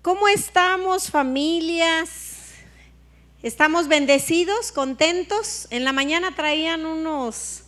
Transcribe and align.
¿Cómo 0.00 0.28
estamos 0.28 1.10
familias? 1.10 2.52
¿Estamos 3.42 3.88
bendecidos, 3.88 4.70
contentos? 4.70 5.66
En 5.70 5.84
la 5.84 5.92
mañana 5.92 6.36
traían 6.36 6.86
unos 6.86 7.64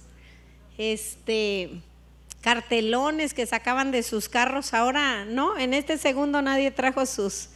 este 0.78 1.82
cartelones 2.40 3.34
que 3.34 3.46
sacaban 3.46 3.90
de 3.90 4.04
sus 4.04 4.28
carros, 4.28 4.74
ahora 4.74 5.24
no, 5.24 5.58
en 5.58 5.74
este 5.74 5.98
segundo 5.98 6.40
nadie 6.40 6.70
trajo 6.70 7.04
sus 7.04 7.48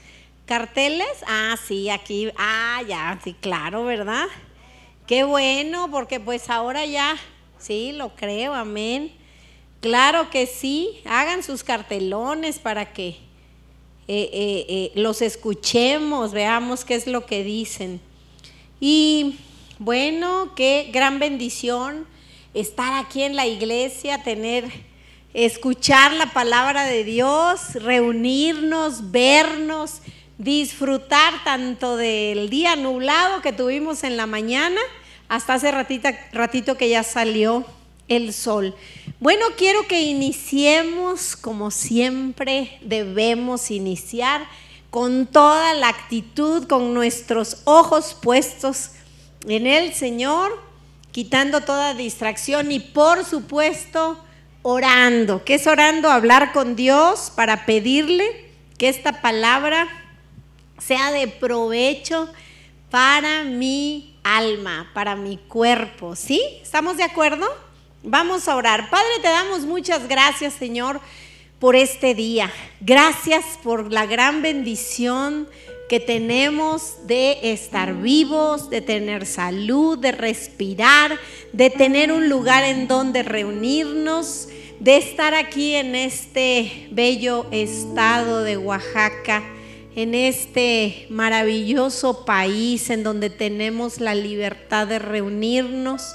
carteles. 0.45 1.07
Ah, 1.29 1.57
sí, 1.65 1.89
aquí, 1.89 2.33
ah, 2.37 2.83
ya, 2.87 3.21
sí, 3.23 3.33
claro, 3.33 3.85
¿verdad? 3.85 4.27
Qué 5.07 5.23
bueno, 5.23 5.89
porque 5.89 6.19
pues 6.19 6.51
ahora 6.51 6.85
ya, 6.85 7.17
sí, 7.59 7.93
lo 7.93 8.17
creo, 8.17 8.55
amén. 8.55 9.13
Claro 9.81 10.31
que 10.31 10.49
sí, 10.49 11.01
hagan 11.05 11.45
sus 11.45 11.63
cartelones 11.63 12.59
para 12.59 12.93
que 12.93 13.24
eh, 14.07 14.29
eh, 14.33 14.67
eh, 14.69 14.93
los 14.97 15.23
escuchemos, 15.23 16.33
veamos 16.33 16.85
qué 16.85 16.95
es 16.95 17.07
lo 17.07 17.25
que 17.25 17.43
dicen. 17.43 18.01
Y 18.79 19.37
bueno, 19.79 20.53
qué 20.55 20.91
gran 20.93 21.19
bendición 21.19 22.07
estar 22.53 23.03
aquí 23.03 23.23
en 23.23 23.35
la 23.35 23.47
iglesia, 23.47 24.23
tener, 24.23 24.71
escuchar 25.33 26.13
la 26.13 26.33
palabra 26.33 26.85
de 26.85 27.03
Dios, 27.05 27.75
reunirnos, 27.75 29.11
vernos, 29.11 30.03
disfrutar 30.37 31.43
tanto 31.45 31.97
del 31.97 32.51
día 32.51 32.77
nublado 32.77 33.41
que 33.41 33.53
tuvimos 33.53 34.05
en 34.05 34.17
la 34.17 34.27
mañana 34.27 34.81
hasta 35.29 35.55
hace 35.55 35.73
ratito 35.73 36.77
que 36.77 36.89
ya 36.91 37.03
salió 37.03 37.65
el 38.09 38.33
sol. 38.35 38.75
Bueno, 39.25 39.47
quiero 39.57 39.89
que 39.89 40.03
iniciemos 40.03 41.35
como 41.35 41.71
siempre 41.71 42.79
debemos 42.83 43.71
iniciar 43.71 44.47
con 44.91 45.27
toda 45.27 45.73
la 45.73 45.89
actitud, 45.89 46.69
con 46.69 46.93
nuestros 46.93 47.63
ojos 47.65 48.15
puestos 48.21 48.91
en 49.49 49.67
el 49.67 49.95
Señor, 49.95 50.53
quitando 51.11 51.63
toda 51.63 51.95
distracción 51.95 52.71
y 52.71 52.81
por 52.81 53.25
supuesto 53.25 54.23
orando. 54.61 55.43
¿Qué 55.43 55.55
es 55.55 55.67
orando? 55.67 56.11
Hablar 56.11 56.53
con 56.53 56.77
Dios 56.77 57.33
para 57.35 57.65
pedirle 57.65 58.51
que 58.77 58.91
esta 58.91 59.23
palabra 59.23 59.89
sea 60.77 61.13
de 61.13 61.29
provecho 61.29 62.29
para 62.91 63.43
mi 63.43 64.19
alma, 64.23 64.91
para 64.93 65.17
mi 65.17 65.39
cuerpo. 65.39 66.15
¿Sí? 66.15 66.43
¿Estamos 66.61 66.99
de 66.99 67.05
acuerdo? 67.05 67.64
Vamos 68.07 68.49
a 68.49 68.57
orar. 68.57 68.91
Padre, 68.91 69.09
te 69.23 69.29
damos 69.29 69.61
muchas 69.61 70.07
gracias, 70.07 70.53
Señor, 70.53 71.01
por 71.59 71.75
este 71.75 72.15
día. 72.15 72.53
Gracias 72.83 73.59
por 73.63 73.91
la 73.91 74.05
gran 74.05 74.43
bendición 74.43 75.49
que 75.89 76.01
tenemos 76.01 77.07
de 77.07 77.39
estar 77.55 77.95
vivos, 77.95 78.69
de 78.69 78.83
tener 78.83 79.25
salud, 79.25 79.99
de 79.99 80.13
respirar, 80.13 81.19
de 81.55 81.71
tener 81.71 82.13
un 82.13 82.29
lugar 82.29 82.65
en 82.65 82.89
donde 82.89 83.23
reunirnos, 83.23 84.49
de 84.81 84.99
estar 84.99 85.33
aquí 85.33 85.75
en 85.75 85.95
este 85.95 86.89
bello 86.91 87.47
estado 87.53 88.43
de 88.43 88.59
Oaxaca, 88.59 89.43
en 89.97 90.15
este 90.15 91.07
maravilloso 91.09 92.27
país 92.27 92.91
en 92.91 93.03
donde 93.03 93.31
tenemos 93.31 93.99
la 93.99 94.15
libertad 94.15 94.87
de 94.89 94.99
reunirnos 94.99 96.15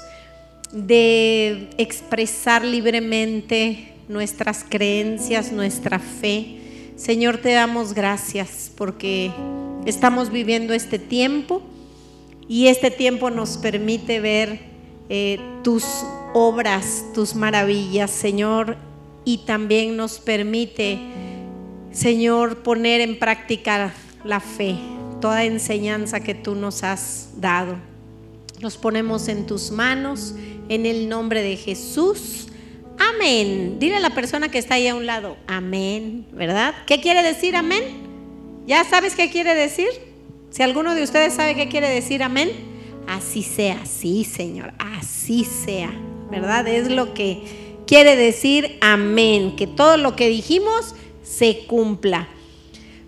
de 0.72 1.70
expresar 1.78 2.64
libremente 2.64 3.94
nuestras 4.08 4.64
creencias, 4.68 5.52
nuestra 5.52 5.98
fe. 5.98 6.58
Señor, 6.96 7.38
te 7.38 7.52
damos 7.52 7.94
gracias 7.94 8.70
porque 8.76 9.30
estamos 9.86 10.30
viviendo 10.30 10.74
este 10.74 10.98
tiempo 10.98 11.62
y 12.48 12.66
este 12.66 12.90
tiempo 12.90 13.30
nos 13.30 13.56
permite 13.56 14.20
ver 14.20 14.60
eh, 15.08 15.38
tus 15.62 15.84
obras, 16.34 17.04
tus 17.14 17.34
maravillas, 17.34 18.10
Señor, 18.10 18.76
y 19.24 19.38
también 19.38 19.96
nos 19.96 20.18
permite, 20.18 20.98
Señor, 21.92 22.62
poner 22.62 23.00
en 23.00 23.18
práctica 23.18 23.92
la 24.24 24.40
fe, 24.40 24.76
toda 25.20 25.44
enseñanza 25.44 26.20
que 26.20 26.34
tú 26.34 26.54
nos 26.54 26.82
has 26.84 27.30
dado. 27.36 27.89
Nos 28.60 28.76
ponemos 28.76 29.28
en 29.28 29.46
tus 29.46 29.70
manos 29.70 30.34
en 30.68 30.84
el 30.84 31.08
nombre 31.08 31.42
de 31.42 31.56
Jesús. 31.56 32.48
Amén. 32.98 33.78
Dile 33.78 33.96
a 33.96 34.00
la 34.00 34.10
persona 34.10 34.50
que 34.50 34.58
está 34.58 34.74
ahí 34.74 34.86
a 34.86 34.94
un 34.94 35.06
lado, 35.06 35.38
amén, 35.46 36.26
¿verdad? 36.32 36.74
¿Qué 36.86 37.00
quiere 37.00 37.22
decir 37.22 37.56
amén? 37.56 37.82
¿Ya 38.66 38.84
sabes 38.84 39.14
qué 39.14 39.30
quiere 39.30 39.54
decir? 39.54 39.88
Si 40.50 40.62
alguno 40.62 40.94
de 40.94 41.02
ustedes 41.02 41.32
sabe 41.32 41.54
qué 41.54 41.68
quiere 41.70 41.88
decir 41.88 42.22
amén, 42.22 42.50
así 43.08 43.42
sea, 43.42 43.86
sí, 43.86 44.24
Señor, 44.24 44.74
así 44.78 45.44
sea, 45.44 45.90
¿verdad? 46.30 46.68
Es 46.68 46.90
lo 46.90 47.14
que 47.14 47.42
quiere 47.86 48.14
decir 48.14 48.76
amén, 48.82 49.56
que 49.56 49.66
todo 49.66 49.96
lo 49.96 50.16
que 50.16 50.28
dijimos 50.28 50.94
se 51.22 51.64
cumpla. 51.66 52.28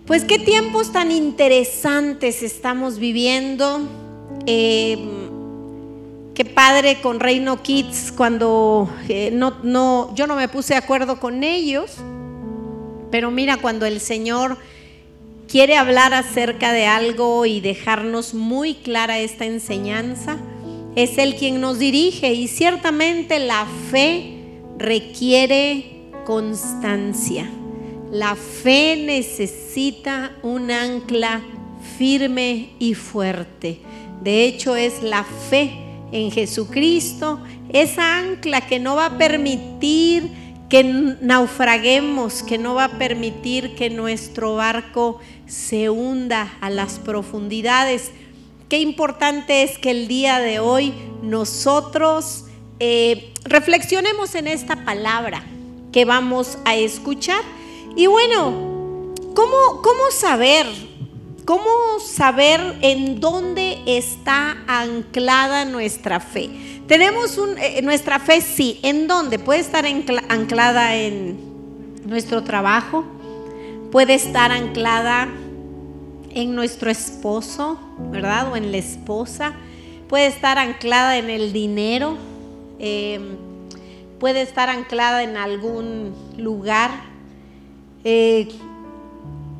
Pues 0.07 0.23
qué 0.23 0.39
tiempos 0.39 0.91
tan 0.91 1.11
interesantes 1.11 2.41
estamos 2.41 2.97
viviendo. 2.97 3.87
Eh, 4.47 4.97
Qué 6.33 6.45
padre 6.45 6.99
con 6.99 7.19
Reino 7.19 7.61
Kids 7.61 8.11
cuando 8.11 8.89
eh, 9.07 9.29
no, 9.31 9.59
no, 9.61 10.15
yo 10.15 10.25
no 10.25 10.35
me 10.35 10.47
puse 10.47 10.73
de 10.73 10.79
acuerdo 10.79 11.19
con 11.19 11.43
ellos, 11.43 11.97
pero 13.11 13.29
mira, 13.29 13.57
cuando 13.57 13.85
el 13.85 13.99
Señor 13.99 14.57
quiere 15.47 15.77
hablar 15.77 16.15
acerca 16.15 16.71
de 16.71 16.87
algo 16.87 17.45
y 17.45 17.61
dejarnos 17.61 18.33
muy 18.33 18.73
clara 18.73 19.19
esta 19.19 19.45
enseñanza, 19.45 20.37
es 20.95 21.19
Él 21.19 21.35
quien 21.35 21.61
nos 21.61 21.77
dirige 21.77 22.33
y 22.33 22.47
ciertamente 22.47 23.37
la 23.37 23.67
fe 23.91 24.39
requiere 24.79 26.09
constancia. 26.25 27.47
La 28.11 28.35
fe 28.35 28.95
necesita 28.97 30.35
un 30.41 30.71
ancla 30.71 31.43
firme 31.99 32.69
y 32.79 32.95
fuerte. 32.95 33.81
De 34.23 34.45
hecho, 34.45 34.75
es 34.75 35.03
la 35.03 35.23
fe 35.23 35.82
en 36.13 36.31
Jesucristo, 36.31 37.39
esa 37.69 38.19
ancla 38.19 38.61
que 38.61 38.79
no 38.79 38.95
va 38.95 39.07
a 39.07 39.17
permitir 39.17 40.31
que 40.69 40.83
naufraguemos, 40.83 42.43
que 42.43 42.57
no 42.57 42.75
va 42.75 42.85
a 42.85 42.97
permitir 42.97 43.75
que 43.75 43.89
nuestro 43.89 44.55
barco 44.55 45.19
se 45.47 45.89
hunda 45.89 46.53
a 46.61 46.69
las 46.69 46.99
profundidades. 46.99 48.11
Qué 48.69 48.79
importante 48.79 49.63
es 49.63 49.77
que 49.77 49.91
el 49.91 50.07
día 50.07 50.39
de 50.39 50.59
hoy 50.59 50.93
nosotros 51.21 52.45
eh, 52.79 53.33
reflexionemos 53.43 54.35
en 54.35 54.47
esta 54.47 54.85
palabra 54.85 55.43
que 55.91 56.05
vamos 56.05 56.59
a 56.65 56.75
escuchar. 56.75 57.41
Y 57.95 58.05
bueno, 58.05 59.13
¿cómo, 59.35 59.81
cómo 59.81 60.11
saber? 60.11 60.67
¿Cómo 61.45 61.99
saber 61.99 62.77
en 62.81 63.19
dónde 63.19 63.81
está 63.85 64.63
anclada 64.65 65.65
nuestra 65.65 66.21
fe? 66.21 66.49
Tenemos 66.87 67.37
un, 67.37 67.57
eh, 67.57 67.81
nuestra 67.81 68.19
fe, 68.19 68.39
sí, 68.39 68.79
¿en 68.81 69.07
dónde? 69.07 69.39
Puede 69.39 69.59
estar 69.59 69.85
anclada 69.85 70.95
en 70.95 71.37
nuestro 72.05 72.43
trabajo, 72.43 73.03
puede 73.91 74.13
estar 74.13 74.53
anclada 74.53 75.27
en 76.29 76.55
nuestro 76.55 76.89
esposo, 76.89 77.77
¿verdad? 78.09 78.49
O 78.49 78.55
en 78.55 78.71
la 78.71 78.77
esposa, 78.77 79.53
puede 80.07 80.27
estar 80.27 80.57
anclada 80.57 81.17
en 81.17 81.29
el 81.29 81.51
dinero, 81.51 82.17
em, 82.79 83.35
puede 84.17 84.43
estar 84.43 84.69
anclada 84.69 85.23
en 85.23 85.35
algún 85.35 86.13
lugar. 86.37 86.91
Eh, 88.05 88.47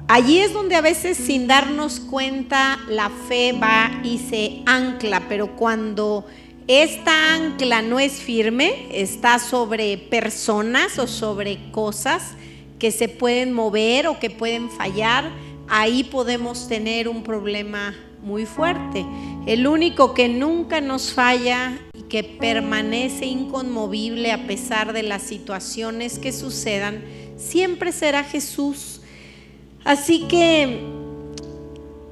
Allí 0.08 0.40
es 0.40 0.54
donde 0.54 0.76
a 0.76 0.82
veces 0.82 1.18
sin 1.18 1.48
darnos 1.48 2.00
cuenta 2.00 2.80
la 2.90 3.10
fe 3.10 3.54
va 3.54 3.90
y 4.04 4.18
se 4.18 4.62
ancla, 4.66 5.24
pero 5.30 5.56
cuando 5.56 6.26
esta 6.68 7.34
ancla 7.36 7.82
no 7.82 8.00
es 8.00 8.14
firme, 8.14 8.88
está 8.92 9.40
sobre 9.40 9.98
personas 9.98 11.00
o 11.00 11.08
sobre 11.08 11.72
cosas 11.72 12.34
que 12.80 12.92
se 12.92 13.08
pueden 13.08 13.54
mover 13.54 14.08
o 14.08 14.20
que 14.20 14.30
pueden 14.30 14.70
fallar, 14.70 15.32
ahí 15.70 16.04
podemos 16.04 16.68
tener 16.68 17.08
un 17.08 17.24
problema 17.24 17.96
muy 18.22 18.46
fuerte. 18.46 19.06
El 19.46 19.68
único 19.68 20.14
que 20.14 20.28
nunca 20.28 20.82
nos 20.82 21.14
falla 21.14 21.78
y 21.98 22.04
que 22.04 22.24
permanece 22.24 23.26
inconmovible 23.26 24.32
a 24.32 24.48
pesar 24.48 24.94
de 24.94 25.04
las 25.04 25.24
situaciones 25.24 26.20
que 26.20 26.32
sucedan, 26.32 27.04
siempre 27.38 27.92
será 27.92 28.24
Jesús. 28.24 28.93
Así 29.84 30.28
que 30.28 30.80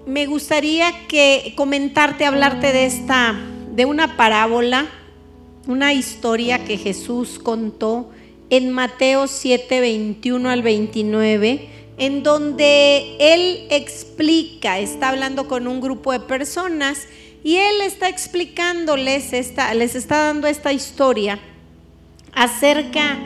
me 0.06 0.26
gustaría 0.26 1.08
que 1.08 1.54
comentarte, 1.56 2.26
hablarte 2.26 2.74
de 2.74 2.86
esta, 2.86 3.36
de 3.74 3.86
una 3.86 4.18
parábola, 4.18 4.88
una 5.68 5.94
historia 5.94 6.66
que 6.66 6.78
Jesús 6.78 7.40
contó 7.40 8.10
en 8.50 8.72
Mateo 8.72 9.28
7, 9.28 9.80
21 9.80 10.50
al 10.50 10.62
29, 10.62 11.70
en 11.98 12.24
donde 12.24 13.16
él 13.20 13.68
explica, 13.70 14.80
está 14.80 15.10
hablando 15.10 15.48
con 15.48 15.68
un 15.68 15.80
grupo 15.80 16.12
de 16.12 16.20
personas 16.20 17.08
y 17.44 17.56
él 17.56 17.82
está 17.82 18.10
explicándoles, 18.10 19.34
esta, 19.34 19.74
les 19.74 19.96
está 19.96 20.26
dando 20.26 20.48
esta 20.48 20.74
historia 20.74 21.40
acerca 22.34 23.18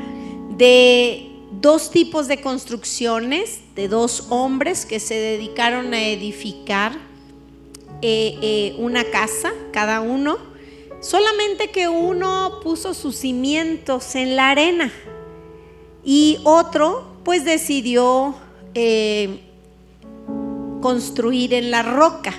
de 0.57 1.34
dos 1.61 1.91
tipos 1.91 2.27
de 2.27 2.41
construcciones, 2.41 3.61
de 3.75 3.87
dos 3.87 4.27
hombres 4.29 4.85
que 4.85 4.99
se 4.99 5.15
dedicaron 5.15 5.93
a 5.93 6.03
edificar 6.03 6.93
eh, 8.01 8.37
eh, 8.41 8.75
una 8.77 9.03
casa, 9.05 9.51
cada 9.71 10.01
uno, 10.01 10.37
solamente 11.01 11.71
que 11.71 11.87
uno 11.87 12.59
puso 12.63 12.93
sus 12.93 13.15
cimientos 13.15 14.15
en 14.15 14.35
la 14.35 14.49
arena 14.49 14.91
y 16.03 16.39
otro 16.43 17.15
pues 17.23 17.45
decidió 17.45 18.35
eh, 18.73 19.39
construir 20.81 21.53
en 21.53 21.71
la 21.71 21.81
roca. 21.81 22.33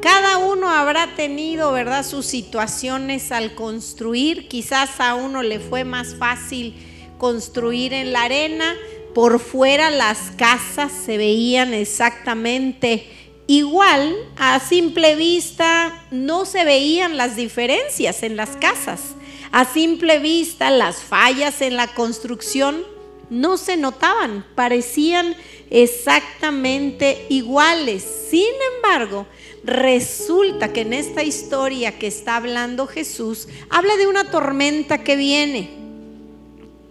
Cada 0.00 0.38
uno 0.38 0.68
habrá 0.68 1.14
tenido, 1.14 1.72
¿verdad?, 1.72 2.04
sus 2.04 2.26
situaciones 2.26 3.30
al 3.30 3.54
construir. 3.54 4.48
Quizás 4.48 4.98
a 4.98 5.14
uno 5.14 5.42
le 5.42 5.60
fue 5.60 5.84
más 5.84 6.16
fácil 6.16 6.74
construir 7.22 7.92
en 7.92 8.12
la 8.12 8.24
arena. 8.24 8.74
Por 9.14 9.38
fuera 9.38 9.92
las 9.92 10.32
casas 10.36 10.90
se 10.90 11.18
veían 11.18 11.72
exactamente 11.72 13.06
igual. 13.46 14.12
A 14.36 14.58
simple 14.58 15.14
vista 15.14 16.04
no 16.10 16.44
se 16.44 16.64
veían 16.64 17.16
las 17.16 17.36
diferencias 17.36 18.24
en 18.24 18.34
las 18.34 18.56
casas. 18.56 19.14
A 19.52 19.64
simple 19.64 20.18
vista 20.18 20.68
las 20.70 20.96
fallas 20.96 21.60
en 21.60 21.76
la 21.76 21.86
construcción 21.94 22.82
no 23.30 23.56
se 23.56 23.76
notaban, 23.76 24.44
parecían 24.56 25.36
exactamente 25.70 27.26
iguales. 27.28 28.04
Sin 28.30 28.52
embargo, 28.74 29.26
Resulta 29.64 30.72
que 30.72 30.80
en 30.80 30.92
esta 30.92 31.22
historia 31.22 31.96
que 31.96 32.08
está 32.08 32.34
hablando 32.34 32.88
Jesús, 32.88 33.46
habla 33.70 33.96
de 33.96 34.08
una 34.08 34.28
tormenta 34.28 35.04
que 35.04 35.14
viene, 35.14 35.81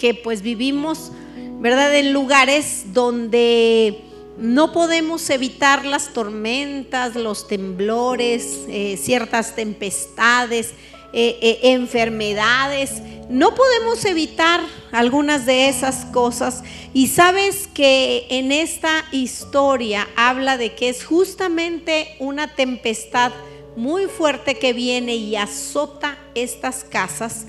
que 0.02 0.16
pues 0.16 0.42
vivimos, 0.42 1.12
¿verdad? 1.60 1.96
En 1.96 2.12
lugares 2.12 2.86
donde 2.92 4.02
no 4.40 4.74
podemos 4.74 5.30
evitar 5.30 5.86
las 5.86 6.12
tormentas, 6.12 7.16
los 7.16 7.48
temblores, 7.48 8.62
eh, 8.68 8.98
ciertas 9.00 9.56
tempestades, 9.56 10.72
eh, 11.14 11.38
eh, 11.40 11.60
enfermedades. 11.74 12.94
No 13.30 13.54
podemos 13.54 14.04
evitar 14.06 14.62
algunas 14.92 15.46
de 15.46 15.70
esas 15.70 16.06
cosas. 16.06 16.64
Y 16.96 17.06
sabes 17.06 17.68
que 17.72 18.26
en 18.32 18.52
esta 18.52 19.06
historia 19.12 20.08
habla 20.16 20.58
de 20.58 20.74
que 20.74 20.90
es 20.90 21.06
justamente 21.06 22.16
una 22.18 22.56
tempestad 22.56 23.32
muy 23.76 24.08
fuerte 24.08 24.56
que 24.56 24.74
viene 24.74 25.16
y 25.16 25.36
azota 25.36 26.18
estas 26.34 26.84
casas, 26.84 27.46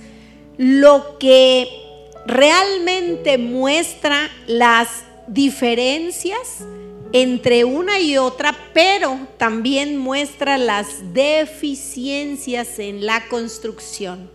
lo 0.58 1.16
que 1.18 1.91
realmente 2.26 3.38
muestra 3.38 4.30
las 4.46 4.88
diferencias 5.26 6.64
entre 7.12 7.64
una 7.64 8.00
y 8.00 8.16
otra, 8.16 8.56
pero 8.72 9.18
también 9.36 9.98
muestra 9.98 10.56
las 10.56 11.12
deficiencias 11.12 12.78
en 12.78 13.04
la 13.04 13.28
construcción. 13.28 14.30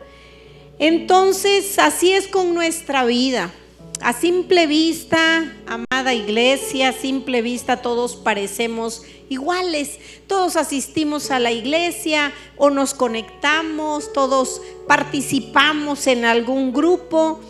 Entonces, 0.80 1.80
así 1.80 2.12
es 2.12 2.28
con 2.28 2.54
nuestra 2.54 3.04
vida. 3.06 3.52
A 4.00 4.14
simple 4.14 4.68
vista, 4.68 5.52
amada 5.66 6.14
iglesia, 6.14 6.90
a 6.90 6.94
simple 6.94 7.42
vista 7.42 7.82
todos 7.82 8.16
parecemos 8.16 9.02
iguales. 9.28 9.98
Todos 10.28 10.56
asistimos 10.56 11.32
a 11.32 11.40
la 11.40 11.52
iglesia 11.52 12.32
o 12.58 12.70
nos 12.70 12.94
conectamos, 12.94 14.14
todos 14.14 14.62
participamos 14.88 16.06
en 16.06 16.26
algún 16.26 16.74
grupo, 16.74 17.42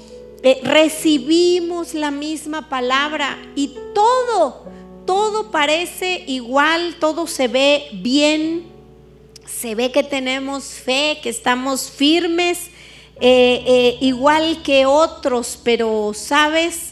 eh, 0.44 0.60
recibimos 0.64 1.94
la 1.94 2.12
misma 2.12 2.70
palabra 2.70 3.38
y 3.56 3.76
todo 3.94 4.68
todo 5.08 5.52
parece 5.52 6.26
igual, 6.28 6.98
todo 7.00 7.26
se 7.28 7.48
ve 7.48 7.88
bien, 7.94 8.68
se 9.46 9.74
ve 9.74 9.90
que 9.90 10.04
tenemos 10.04 10.66
fe, 10.66 11.20
que 11.24 11.30
estamos 11.30 11.90
firmes, 11.90 12.68
eh, 13.22 13.64
eh, 13.66 13.98
igual 14.02 14.62
que 14.64 14.86
otros, 14.86 15.60
pero 15.64 16.12
sabes, 16.14 16.92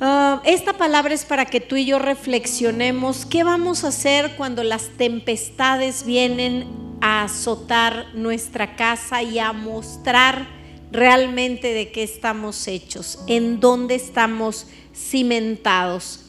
ah, 0.00 0.42
esta 0.44 0.74
palabra 0.74 1.14
es 1.14 1.24
para 1.24 1.46
que 1.46 1.60
tú 1.60 1.76
y 1.76 1.86
yo 1.86 1.98
reflexionemos 1.98 3.24
qué 3.24 3.42
vamos 3.42 3.84
a 3.84 3.88
hacer 3.88 4.36
cuando 4.36 4.62
las 4.62 4.90
tempestades 4.98 6.04
vienen 6.04 6.66
a 7.00 7.24
azotar 7.24 8.14
nuestra 8.14 8.76
casa 8.76 9.22
y 9.22 9.38
a 9.38 9.54
mostrar 9.54 10.57
realmente 10.90 11.72
de 11.72 11.90
qué 11.90 12.02
estamos 12.02 12.66
hechos, 12.68 13.18
en 13.26 13.60
dónde 13.60 13.94
estamos 13.94 14.66
cimentados. 14.94 16.24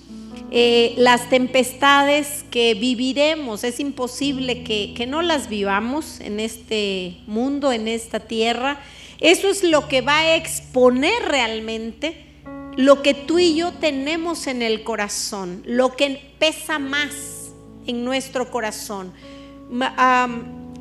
Eh, 0.51 0.95
las 0.97 1.29
tempestades 1.29 2.43
que 2.49 2.73
viviremos, 2.73 3.63
es 3.63 3.79
imposible 3.79 4.63
que, 4.63 4.93
que 4.95 5.05
no 5.05 5.21
las 5.21 5.49
vivamos 5.49 6.19
en 6.19 6.39
este 6.39 7.17
mundo, 7.27 7.71
en 7.71 7.87
esta 7.87 8.19
tierra. 8.19 8.81
Eso 9.19 9.47
es 9.49 9.63
lo 9.63 9.87
que 9.87 10.01
va 10.01 10.19
a 10.19 10.35
exponer 10.35 11.23
realmente 11.27 12.25
lo 12.75 13.01
que 13.01 13.13
tú 13.13 13.39
y 13.39 13.55
yo 13.55 13.73
tenemos 13.73 14.47
en 14.47 14.61
el 14.61 14.83
corazón, 14.83 15.63
lo 15.65 15.95
que 15.97 16.33
pesa 16.39 16.79
más 16.79 17.51
en 17.85 18.05
nuestro 18.05 18.49
corazón. 18.49 19.11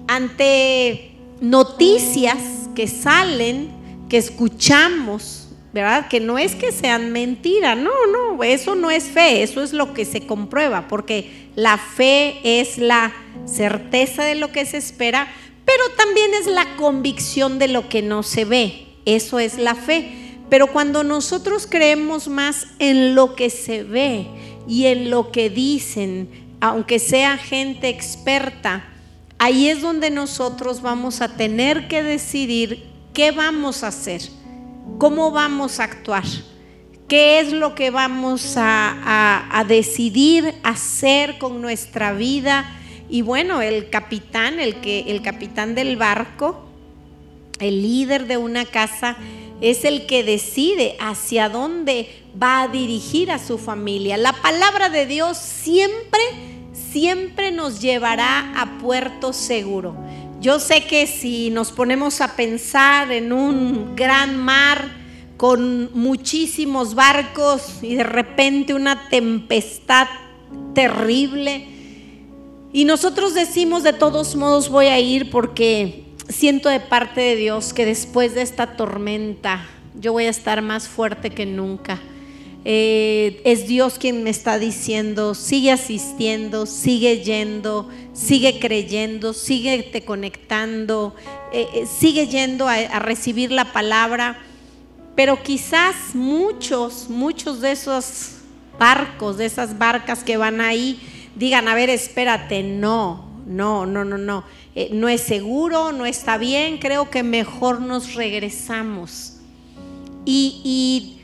ante 0.07 1.11
noticias 1.41 2.58
que 2.79 2.87
salen, 2.87 3.71
que 4.09 4.19
escuchamos, 4.19 5.49
¿verdad? 5.73 6.07
Que 6.07 6.21
no 6.21 6.39
es 6.39 6.55
que 6.55 6.71
sean 6.71 7.11
mentira, 7.11 7.75
no, 7.75 7.91
no, 8.13 8.45
eso 8.45 8.77
no 8.77 8.93
es 8.93 9.03
fe, 9.03 9.43
eso 9.43 9.65
es 9.65 9.73
lo 9.73 9.95
que 9.95 10.05
se 10.05 10.29
comprueba, 10.29 10.87
porque 10.87 11.49
la 11.57 11.77
fe 11.77 12.39
es 12.45 12.79
la 12.79 13.13
certeza 13.47 14.23
de 14.23 14.37
lo 14.37 14.53
que 14.53 14.65
se 14.65 14.77
espera, 14.77 15.27
pero 15.65 15.83
también 15.97 16.35
es 16.35 16.47
la 16.47 16.77
convicción 16.77 17.59
de 17.59 17.67
lo 17.67 17.89
que 17.89 18.01
no 18.01 18.23
se 18.23 18.45
ve, 18.45 18.87
eso 19.07 19.41
es 19.41 19.59
la 19.59 19.75
fe. 19.75 20.13
Pero 20.49 20.69
cuando 20.69 21.03
nosotros 21.03 21.67
creemos 21.69 22.29
más 22.29 22.69
en 22.79 23.17
lo 23.17 23.35
que 23.35 23.51
se 23.51 23.83
ve 23.83 24.29
y 24.69 24.87
en 24.87 25.11
lo 25.11 25.33
que 25.33 25.51
dicen, 25.51 26.29
aunque 26.61 27.01
sea 27.01 27.39
gente 27.39 27.89
experta, 27.89 28.85
ahí 29.39 29.69
es 29.69 29.81
donde 29.81 30.11
nosotros 30.11 30.83
vamos 30.83 31.21
a 31.21 31.37
tener 31.37 31.89
que 31.89 32.03
decidir 32.03 32.87
qué 33.13 33.31
vamos 33.31 33.85
a 33.85 33.89
hacer 33.89 34.23
¿Cómo 34.97 35.31
vamos 35.31 35.79
a 35.79 35.85
actuar? 35.85 36.25
¿Qué 37.07 37.39
es 37.39 37.53
lo 37.53 37.77
que 37.77 37.91
vamos 37.91 38.55
a, 38.57 39.65
decidir 39.69 40.55
hacer 40.65 41.39
con 41.39 41.63
nuestra 41.63 42.13
vida? 42.13 42.69
Y 43.09 43.23
bueno, 43.23 43.63
el 43.63 43.91
capitán, 43.91 44.59
el, 44.59 44.81
que, 44.81 45.05
el 45.09 45.23
capitán 45.23 45.77
del 45.77 45.97
barco, 45.97 46.65
el 47.61 47.81
líder 47.81 48.27
de 48.27 48.39
una 48.39 48.65
casa, 48.65 49.17
es 49.61 49.85
el 49.85 50.07
que 50.07 50.25
decide 50.25 50.97
hacia 50.99 51.49
dónde 51.49 52.09
va 52.41 52.63
a 52.63 52.69
dirigir 52.69 53.31
a 53.31 53.39
su 53.39 53.57
familia. 53.57 54.17
La 54.17 54.33
palabra 54.33 54.89
de 54.89 55.07
Dios 55.07 55.39
siempre, 55.39 56.21
siempre 56.93 57.53
nos 57.53 57.81
llevará 57.81 58.53
a 58.61 58.79
puerto 58.79 59.33
seguro. 59.33 59.97
Yo 60.41 60.61
sé 60.61 60.85
que 60.85 61.07
si 61.07 61.51
nos 61.51 61.73
ponemos 61.73 62.21
a 62.21 62.37
pensar 62.37 63.11
en 63.11 63.33
un 63.33 63.97
gran 63.97 64.37
mar 64.37 64.89
con 65.37 65.91
muchísimos 65.95 66.95
barcos 66.95 67.83
y 67.83 67.97
de 67.97 68.05
repente 68.05 68.75
una 68.75 69.09
tempestad 69.09 70.07
terrible, 70.75 71.67
y 72.73 72.85
nosotros 72.85 73.35
decimos 73.35 73.83
de 73.83 73.95
todos 73.95 74.37
modos 74.37 74.69
voy 74.69 74.87
a 74.87 75.01
ir 75.01 75.31
porque 75.31 76.05
siento 76.29 76.69
de 76.69 76.81
parte 76.81 77.21
de 77.21 77.37
Dios 77.37 77.73
que 77.73 77.87
después 77.87 78.35
de 78.35 78.43
esta 78.43 78.77
tormenta 78.77 79.67
yo 79.99 80.13
voy 80.13 80.27
a 80.27 80.31
estar 80.31 80.61
más 80.61 80.87
fuerte 80.87 81.31
que 81.31 81.47
nunca. 81.47 81.99
Eh, 82.65 83.41
es 83.45 83.67
Dios 83.67 83.99
quien 83.99 84.23
me 84.25 84.31
está 84.31 84.59
diciendo, 84.59 85.35
sigue 85.35 85.71
asistiendo, 85.71 86.67
sigue 86.67 87.23
yendo, 87.23 87.89
sigue 88.13 88.59
creyendo, 88.59 89.33
sigue 89.33 89.83
te 89.85 90.05
conectando, 90.05 91.15
eh, 91.53 91.69
eh, 91.73 91.87
sigue 91.87 92.27
yendo 92.27 92.69
a, 92.69 92.99
recibir 92.99 93.53
la 93.53 93.73
palabra. 93.73 94.39
Pero 95.15 95.43
quizás 95.43 96.15
muchos, 96.15 97.09
muchos 97.09 97.61
de 97.61 97.73
esos 97.73 98.33
barcos, 98.79 99.39
de 99.39 99.47
esas 99.47 99.79
barcas 99.79 100.23
que 100.23 100.37
van 100.37 100.61
ahí, 100.61 101.01
digan, 101.37 101.69
a 101.69 101.75
ver, 101.75 101.91
espérate, 101.91 102.63
no, 102.63 103.43
no, 103.47 103.87
no, 103.87 104.05
no, 104.05 104.19
no, 104.19 104.45
no 104.93 105.09
es 105.09 105.21
seguro, 105.23 105.93
no 105.93 106.07
está 106.07 106.39
bien, 106.39 106.79
creo 106.79 107.11
que 107.11 107.23
mejor 107.23 107.81
nos 107.81 108.15
regresamos. 108.15 109.35
Y, 110.25 110.61
y 110.63 111.18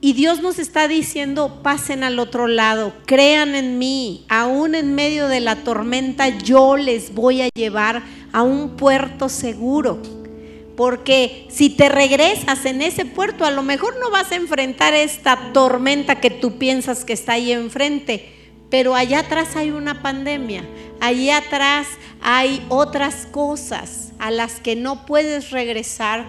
Y 0.00 0.12
Dios 0.12 0.40
nos 0.40 0.60
está 0.60 0.86
diciendo, 0.86 1.60
pasen 1.64 2.04
al 2.04 2.20
otro 2.20 2.46
lado, 2.46 2.92
crean 3.04 3.56
en 3.56 3.78
mí, 3.78 4.24
aún 4.28 4.76
en 4.76 4.94
medio 4.94 5.26
de 5.26 5.40
la 5.40 5.56
tormenta 5.56 6.28
yo 6.28 6.76
les 6.76 7.12
voy 7.14 7.42
a 7.42 7.48
llevar 7.52 8.04
a 8.32 8.42
un 8.42 8.76
puerto 8.76 9.28
seguro. 9.28 10.00
Porque 10.76 11.48
si 11.50 11.70
te 11.70 11.88
regresas 11.88 12.64
en 12.64 12.80
ese 12.80 13.06
puerto, 13.06 13.44
a 13.44 13.50
lo 13.50 13.64
mejor 13.64 13.98
no 13.98 14.10
vas 14.10 14.30
a 14.30 14.36
enfrentar 14.36 14.94
esta 14.94 15.52
tormenta 15.52 16.20
que 16.20 16.30
tú 16.30 16.58
piensas 16.58 17.04
que 17.04 17.14
está 17.14 17.32
ahí 17.32 17.50
enfrente, 17.50 18.28
pero 18.70 18.94
allá 18.94 19.20
atrás 19.20 19.56
hay 19.56 19.72
una 19.72 20.00
pandemia, 20.00 20.62
allá 21.00 21.38
atrás 21.38 21.88
hay 22.20 22.64
otras 22.68 23.26
cosas 23.26 24.12
a 24.20 24.30
las 24.30 24.60
que 24.60 24.76
no 24.76 25.06
puedes 25.06 25.50
regresar, 25.50 26.24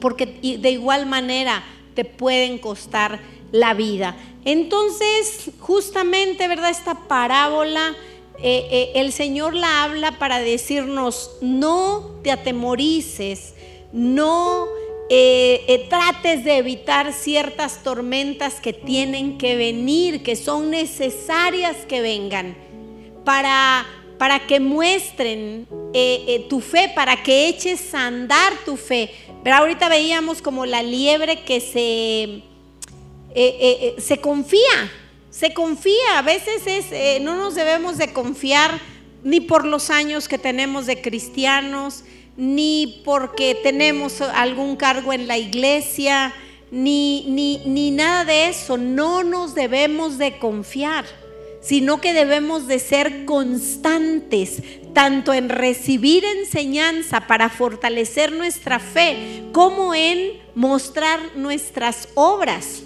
porque 0.00 0.26
de 0.26 0.70
igual 0.72 1.06
manera 1.06 1.62
te 1.94 2.04
pueden 2.04 2.58
costar 2.58 3.20
la 3.52 3.74
vida. 3.74 4.16
Entonces, 4.44 5.50
justamente, 5.60 6.48
¿verdad? 6.48 6.70
Esta 6.70 6.94
parábola, 6.94 7.94
eh, 8.38 8.66
eh, 8.72 8.92
el 8.96 9.12
Señor 9.12 9.54
la 9.54 9.84
habla 9.84 10.18
para 10.18 10.40
decirnos, 10.40 11.30
no 11.40 12.16
te 12.24 12.32
atemorices, 12.32 13.54
no 13.92 14.66
eh, 15.08 15.86
trates 15.88 16.42
de 16.44 16.56
evitar 16.56 17.12
ciertas 17.12 17.84
tormentas 17.84 18.60
que 18.60 18.72
tienen 18.72 19.38
que 19.38 19.54
venir, 19.54 20.24
que 20.24 20.34
son 20.34 20.70
necesarias 20.70 21.76
que 21.86 22.00
vengan, 22.00 22.56
para, 23.24 23.86
para 24.18 24.44
que 24.46 24.58
muestren 24.58 25.68
tu 26.48 26.60
fe, 26.60 26.90
para 26.94 27.22
que 27.22 27.46
eches 27.46 27.94
a 27.94 28.06
andar 28.06 28.54
tu 28.64 28.76
fe. 28.76 29.10
Pero 29.42 29.56
ahorita 29.56 29.88
veíamos 29.88 30.40
como 30.40 30.66
la 30.66 30.82
liebre 30.82 31.44
que 31.44 31.60
se, 31.60 32.22
eh, 32.22 32.42
eh, 33.34 33.78
eh, 33.80 33.94
se 33.98 34.20
confía, 34.20 34.90
se 35.30 35.52
confía. 35.52 36.18
A 36.18 36.22
veces 36.22 36.62
es, 36.66 37.20
no 37.22 37.36
nos 37.36 37.54
debemos 37.54 37.98
de 37.98 38.12
confiar 38.12 38.80
ni 39.24 39.40
por 39.40 39.64
los 39.64 39.90
años 39.90 40.28
que 40.28 40.38
tenemos 40.38 40.86
de 40.86 41.00
cristianos, 41.00 42.04
ni 42.36 43.02
porque 43.04 43.58
tenemos 43.62 44.20
algún 44.20 44.76
cargo 44.76 45.12
en 45.12 45.26
la 45.26 45.38
iglesia, 45.38 46.32
ni, 46.70 47.26
ni, 47.28 47.62
ni 47.66 47.90
nada 47.90 48.24
de 48.24 48.48
eso. 48.48 48.76
No 48.76 49.24
nos 49.24 49.54
debemos 49.54 50.18
de 50.18 50.38
confiar 50.38 51.04
sino 51.62 52.00
que 52.00 52.12
debemos 52.12 52.66
de 52.66 52.80
ser 52.80 53.24
constantes, 53.24 54.62
tanto 54.92 55.32
en 55.32 55.48
recibir 55.48 56.24
enseñanza 56.24 57.22
para 57.28 57.48
fortalecer 57.48 58.32
nuestra 58.32 58.80
fe, 58.80 59.44
como 59.52 59.94
en 59.94 60.42
mostrar 60.54 61.36
nuestras 61.36 62.08
obras. 62.14 62.82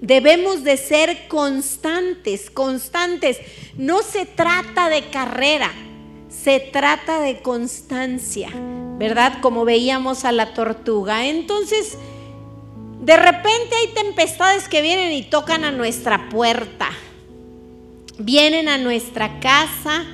Debemos 0.00 0.64
de 0.64 0.76
ser 0.76 1.28
constantes, 1.28 2.50
constantes. 2.50 3.38
No 3.76 4.02
se 4.02 4.26
trata 4.26 4.88
de 4.88 5.10
carrera, 5.10 5.70
se 6.28 6.60
trata 6.60 7.20
de 7.20 7.40
constancia, 7.40 8.48
¿verdad? 8.96 9.40
Como 9.42 9.64
veíamos 9.64 10.24
a 10.24 10.32
la 10.32 10.54
tortuga. 10.54 11.26
Entonces, 11.26 11.98
de 13.00 13.16
repente 13.16 13.74
hay 13.74 13.88
tempestades 13.88 14.68
que 14.68 14.82
vienen 14.82 15.12
y 15.12 15.24
tocan 15.24 15.64
a 15.64 15.72
nuestra 15.72 16.28
puerta 16.28 16.88
vienen 18.18 18.68
a 18.68 18.78
nuestra 18.78 19.40
casa 19.40 20.04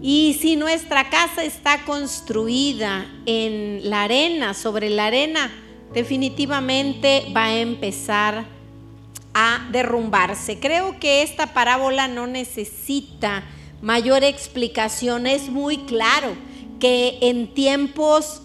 y 0.00 0.36
si 0.40 0.56
nuestra 0.56 1.10
casa 1.10 1.44
está 1.44 1.84
construida 1.84 3.06
en 3.24 3.88
la 3.88 4.02
arena, 4.04 4.54
sobre 4.54 4.90
la 4.90 5.06
arena, 5.06 5.50
definitivamente 5.94 7.26
va 7.34 7.44
a 7.44 7.58
empezar 7.58 8.44
a 9.34 9.68
derrumbarse. 9.70 10.58
Creo 10.58 10.98
que 10.98 11.22
esta 11.22 11.54
parábola 11.54 12.08
no 12.08 12.26
necesita 12.26 13.44
mayor 13.80 14.24
explicación. 14.24 15.26
Es 15.26 15.48
muy 15.48 15.78
claro 15.78 16.34
que 16.80 17.18
en 17.20 17.54
tiempos 17.54 18.42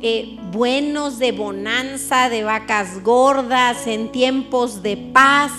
eh, 0.00 0.38
buenos 0.52 1.18
de 1.18 1.32
bonanza, 1.32 2.28
de 2.28 2.44
vacas 2.44 3.02
gordas, 3.02 3.86
en 3.86 4.12
tiempos 4.12 4.82
de 4.82 4.96
paz, 4.96 5.52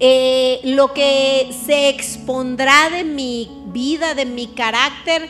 eh, 0.00 0.60
lo 0.64 0.92
que 0.94 1.50
se 1.66 1.88
expondrá 1.88 2.90
de 2.90 3.04
mi 3.04 3.50
vida, 3.66 4.14
de 4.14 4.26
mi 4.26 4.46
carácter, 4.48 5.28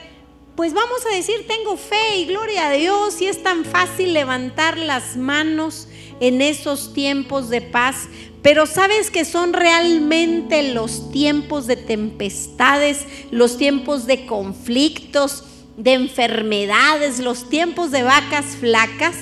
pues 0.57 0.75
vamos 0.75 1.07
a 1.07 1.15
decir, 1.15 1.47
tengo 1.47 1.77
fe 1.77 2.17
y 2.19 2.25
gloria 2.27 2.69
a 2.69 2.73
Dios 2.73 3.23
y 3.23 3.27
es 3.27 3.43
tan 3.43 3.65
fácil 3.65 4.13
levantar 4.13 4.77
las 4.77 5.17
manos 5.17 5.87
en 6.21 6.43
esos 6.43 6.93
tiempos 6.93 7.49
de 7.49 7.61
paz, 7.61 8.09
pero 8.43 8.67
sabes 8.67 9.11
que 9.11 9.25
son 9.25 9.53
realmente 9.53 10.75
los 10.75 11.13
tiempos 11.13 11.67
de 11.67 11.77
tempestades, 11.77 13.07
los 13.31 13.57
tiempos 13.57 14.07
de 14.07 14.27
conflictos, 14.27 15.45
de 15.77 15.93
enfermedades, 15.93 17.21
los 17.21 17.49
tiempos 17.49 17.93
de 17.93 18.03
vacas 18.03 18.57
flacas, 18.59 19.17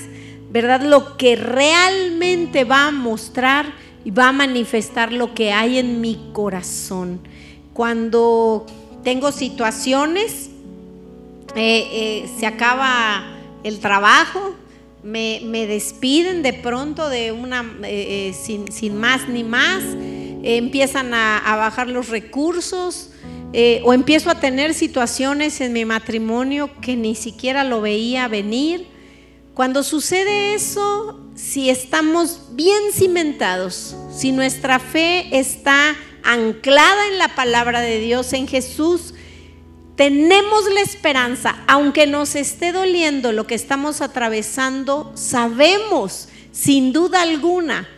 ¿verdad? 0.51 0.81
Lo 0.81 1.19
que 1.19 1.37
realmente 1.37 2.65
va 2.65 2.87
a 2.87 2.93
mostrar 2.93 3.75
y 4.07 4.13
va 4.13 4.29
a 4.29 4.33
manifestar 4.33 5.13
lo 5.13 5.35
que 5.35 5.51
hay 5.51 5.79
en 5.79 6.01
mi 6.01 6.31
corazón. 6.33 7.19
Cuando 7.75 8.65
tengo 9.03 9.33
situaciones, 9.33 10.49
eh, 11.57 11.89
eh, 11.91 12.31
se 12.39 12.47
acaba 12.47 13.27
el 13.65 13.81
trabajo, 13.81 14.55
me, 15.03 15.41
despiden 15.67 16.45
de 16.45 16.53
pronto 16.53 17.09
de 17.09 17.33
una, 17.33 17.65
eh, 17.83 18.33
sin, 18.41 18.97
más 18.97 19.29
ni 19.29 19.43
más, 19.43 19.83
empiezan 20.45 21.13
a, 21.13 21.39
a, 21.39 21.57
bajar 21.57 21.89
los 21.89 22.09
recursos. 22.09 23.11
o 23.83 23.93
empiezo 23.93 24.31
a 24.31 24.39
tener 24.39 24.73
situaciones 24.73 25.61
en 25.61 25.73
mi 25.73 25.85
matrimonio 25.85 26.71
que 26.81 26.95
ni 26.95 27.17
siquiera 27.17 27.65
lo 27.65 27.81
veía 27.81 28.29
venir. 28.29 28.87
Cuando 29.57 29.83
sucede 29.83 30.53
eso, 30.53 31.19
si 31.35 31.71
estamos 31.71 32.43
bien 32.51 32.93
cimentados, 32.93 33.97
si 34.15 34.31
nuestra 34.31 34.79
fe 34.79 35.29
está 35.33 35.97
anclada 36.23 37.09
en 37.11 37.17
la 37.17 37.35
palabra 37.35 37.81
de 37.81 37.99
Dios, 37.99 38.35
en 38.35 38.49
Jesús, 38.49 39.15
tenemos 39.95 40.71
la 40.75 40.83
esperanza, 40.83 41.57
aunque 41.69 42.07
nos 42.07 42.35
esté 42.35 42.71
doliendo 42.71 43.33
lo 43.33 43.47
que 43.47 43.55
estamos 43.55 44.03
atravesando, 44.03 45.11
sabemos 45.15 46.29
sin 46.53 46.93
duda 46.93 47.23
alguna 47.23 47.89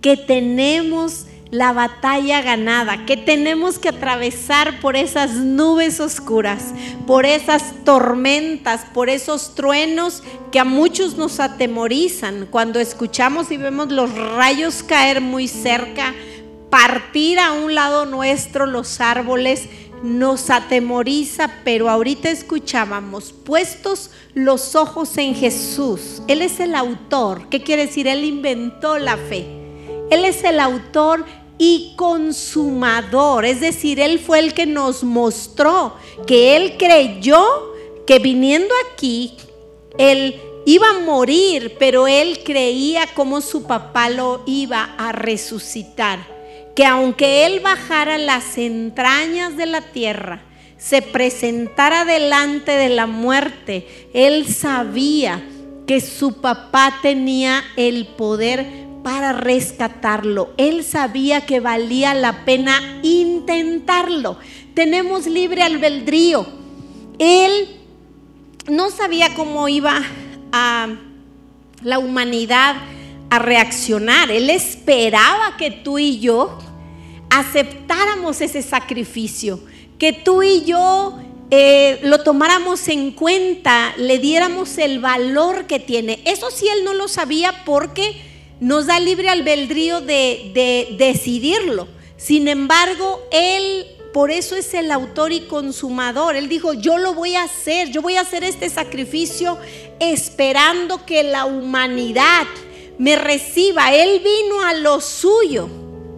que 0.00 0.16
tenemos 0.16 1.26
la 1.52 1.74
batalla 1.74 2.40
ganada, 2.40 3.04
que 3.04 3.18
tenemos 3.18 3.78
que 3.78 3.90
atravesar 3.90 4.80
por 4.80 4.96
esas 4.96 5.32
nubes 5.32 6.00
oscuras, 6.00 6.72
por 7.06 7.26
esas 7.26 7.74
tormentas, 7.84 8.86
por 8.94 9.10
esos 9.10 9.54
truenos 9.54 10.22
que 10.50 10.58
a 10.58 10.64
muchos 10.64 11.18
nos 11.18 11.40
atemorizan 11.40 12.48
cuando 12.50 12.80
escuchamos 12.80 13.50
y 13.50 13.58
vemos 13.58 13.92
los 13.92 14.16
rayos 14.16 14.82
caer 14.82 15.20
muy 15.20 15.46
cerca, 15.46 16.14
partir 16.70 17.38
a 17.38 17.52
un 17.52 17.74
lado 17.74 18.06
nuestro 18.06 18.64
los 18.64 19.02
árboles, 19.02 19.68
nos 20.02 20.48
atemoriza, 20.48 21.50
pero 21.64 21.90
ahorita 21.90 22.30
escuchábamos, 22.30 23.34
puestos 23.34 24.10
los 24.32 24.74
ojos 24.74 25.18
en 25.18 25.34
Jesús. 25.34 26.22
Él 26.28 26.40
es 26.40 26.60
el 26.60 26.74
autor. 26.74 27.50
¿Qué 27.50 27.62
quiere 27.62 27.88
decir? 27.88 28.08
Él 28.08 28.24
inventó 28.24 28.98
la 28.98 29.18
fe. 29.18 29.46
Él 30.10 30.24
es 30.24 30.44
el 30.44 30.58
autor 30.58 31.24
y 31.58 31.94
consumador. 31.96 33.44
Es 33.44 33.60
decir, 33.60 34.00
Él 34.00 34.18
fue 34.18 34.38
el 34.38 34.54
que 34.54 34.66
nos 34.66 35.04
mostró 35.04 35.94
que 36.26 36.56
Él 36.56 36.76
creyó 36.78 37.44
que 38.06 38.18
viniendo 38.18 38.74
aquí, 38.92 39.36
Él 39.98 40.40
iba 40.66 40.88
a 40.90 41.00
morir, 41.00 41.76
pero 41.78 42.06
Él 42.06 42.40
creía 42.44 43.06
como 43.14 43.40
su 43.40 43.64
papá 43.64 44.10
lo 44.10 44.42
iba 44.46 44.94
a 44.98 45.12
resucitar. 45.12 46.20
Que 46.74 46.84
aunque 46.86 47.46
Él 47.46 47.60
bajara 47.60 48.18
las 48.18 48.56
entrañas 48.56 49.56
de 49.56 49.66
la 49.66 49.82
tierra, 49.92 50.42
se 50.78 51.00
presentara 51.00 52.04
delante 52.04 52.72
de 52.72 52.88
la 52.88 53.06
muerte, 53.06 54.08
Él 54.14 54.52
sabía 54.52 55.46
que 55.86 56.00
su 56.00 56.40
papá 56.40 56.98
tenía 57.02 57.62
el 57.76 58.06
poder 58.06 58.81
para 59.02 59.32
rescatarlo. 59.32 60.50
Él 60.56 60.84
sabía 60.84 61.46
que 61.46 61.60
valía 61.60 62.14
la 62.14 62.44
pena 62.44 63.00
intentarlo. 63.02 64.38
Tenemos 64.74 65.26
libre 65.26 65.62
albedrío. 65.62 66.46
Él 67.18 67.80
no 68.68 68.90
sabía 68.90 69.34
cómo 69.34 69.68
iba 69.68 70.00
a 70.52 70.88
la 71.82 71.98
humanidad 71.98 72.76
a 73.30 73.38
reaccionar. 73.38 74.30
Él 74.30 74.50
esperaba 74.50 75.56
que 75.56 75.70
tú 75.70 75.98
y 75.98 76.20
yo 76.20 76.58
aceptáramos 77.30 78.40
ese 78.40 78.62
sacrificio, 78.62 79.60
que 79.98 80.12
tú 80.12 80.42
y 80.42 80.64
yo 80.64 81.18
eh, 81.50 82.00
lo 82.02 82.22
tomáramos 82.22 82.88
en 82.88 83.12
cuenta, 83.12 83.94
le 83.96 84.18
diéramos 84.18 84.78
el 84.78 85.00
valor 85.00 85.66
que 85.66 85.80
tiene. 85.80 86.20
Eso 86.24 86.50
sí, 86.50 86.66
él 86.68 86.84
no 86.84 86.94
lo 86.94 87.08
sabía 87.08 87.64
porque 87.64 88.31
nos 88.62 88.86
da 88.86 89.00
libre 89.00 89.28
albedrío 89.28 90.00
de, 90.00 90.52
de 90.54 90.94
decidirlo. 90.96 91.88
Sin 92.16 92.46
embargo, 92.46 93.20
Él 93.32 93.86
por 94.12 94.30
eso 94.30 94.54
es 94.56 94.72
el 94.74 94.92
autor 94.92 95.32
y 95.32 95.40
consumador. 95.40 96.36
Él 96.36 96.48
dijo, 96.48 96.72
yo 96.74 96.98
lo 96.98 97.14
voy 97.14 97.34
a 97.34 97.44
hacer, 97.44 97.90
yo 97.90 98.02
voy 98.02 98.16
a 98.16 98.20
hacer 98.20 98.44
este 98.44 98.68
sacrificio 98.68 99.58
esperando 99.98 101.04
que 101.06 101.24
la 101.24 101.46
humanidad 101.46 102.46
me 102.98 103.16
reciba. 103.16 103.92
Él 103.92 104.20
vino 104.22 104.62
a 104.62 104.74
lo 104.74 105.00
suyo, 105.00 105.68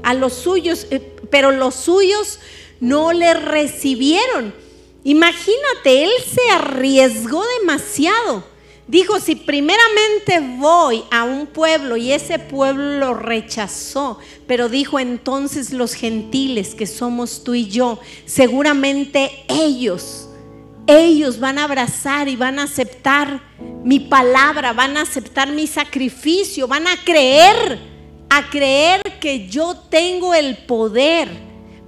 a 0.03 0.13
los 0.13 0.35
suyos, 0.35 0.87
eh, 0.91 1.01
pero 1.31 1.51
los 1.51 1.75
suyos 1.75 2.41
no 2.81 3.13
le 3.13 3.33
recibieron. 3.33 4.53
Imagínate, 5.05 6.05
él 6.05 6.11
se 6.35 6.51
arriesgó 6.51 7.43
demasiado. 7.61 8.54
Dijo, 8.87 9.19
si 9.19 9.35
primeramente 9.35 10.41
voy 10.59 11.05
a 11.11 11.25
un 11.25 11.47
pueblo 11.47 11.97
y 11.97 12.13
ese 12.13 12.39
pueblo 12.39 12.99
lo 12.99 13.15
rechazó, 13.15 14.19
pero 14.47 14.69
dijo 14.69 14.99
entonces 14.99 15.73
los 15.73 15.95
gentiles 15.95 16.75
que 16.75 16.87
somos 16.87 17.45
tú 17.45 17.55
y 17.55 17.69
yo, 17.69 17.99
seguramente 18.27 19.31
ellos, 19.49 20.29
ellos 20.87 21.41
van 21.41 21.59
a 21.59 21.65
abrazar 21.65 22.29
y 22.29 22.37
van 22.37 22.59
a 22.59 22.65
aceptar 22.65 23.41
mi 23.85 24.01
palabra, 24.01 24.75
van 24.75 24.99
a 24.99 25.03
aceptar 25.03 25.51
mi 25.51 25.67
sacrificio, 25.67 26.69
van 26.69 26.87
a 26.87 26.97
creer, 27.05 27.79
a 28.29 28.51
creer 28.51 29.01
que 29.19 29.49
yo 29.49 29.77
tengo 29.89 30.35
el 30.35 30.59
poder 30.59 31.31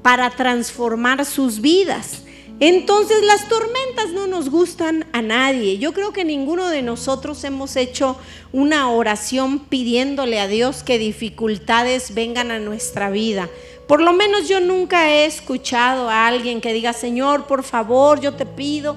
para 0.02 0.30
transformar 0.30 1.26
sus 1.26 1.60
vidas. 1.60 2.22
Entonces 2.58 3.22
las 3.22 3.48
tormentas 3.48 4.12
no 4.14 4.26
nos 4.26 4.48
gustan 4.48 5.04
a 5.12 5.20
nadie. 5.20 5.76
Yo 5.76 5.92
creo 5.92 6.14
que 6.14 6.24
ninguno 6.24 6.70
de 6.70 6.80
nosotros 6.80 7.44
hemos 7.44 7.76
hecho 7.76 8.16
una 8.50 8.90
oración 8.90 9.58
pidiéndole 9.58 10.40
a 10.40 10.48
Dios 10.48 10.82
que 10.82 10.98
dificultades 10.98 12.14
vengan 12.14 12.50
a 12.50 12.58
nuestra 12.58 13.10
vida. 13.10 13.50
Por 13.86 14.00
lo 14.00 14.14
menos 14.14 14.48
yo 14.48 14.60
nunca 14.60 15.10
he 15.10 15.26
escuchado 15.26 16.08
a 16.08 16.26
alguien 16.26 16.62
que 16.62 16.72
diga, 16.72 16.94
Señor, 16.94 17.46
por 17.46 17.62
favor, 17.62 18.20
yo 18.20 18.34
te 18.34 18.46
pido 18.46 18.96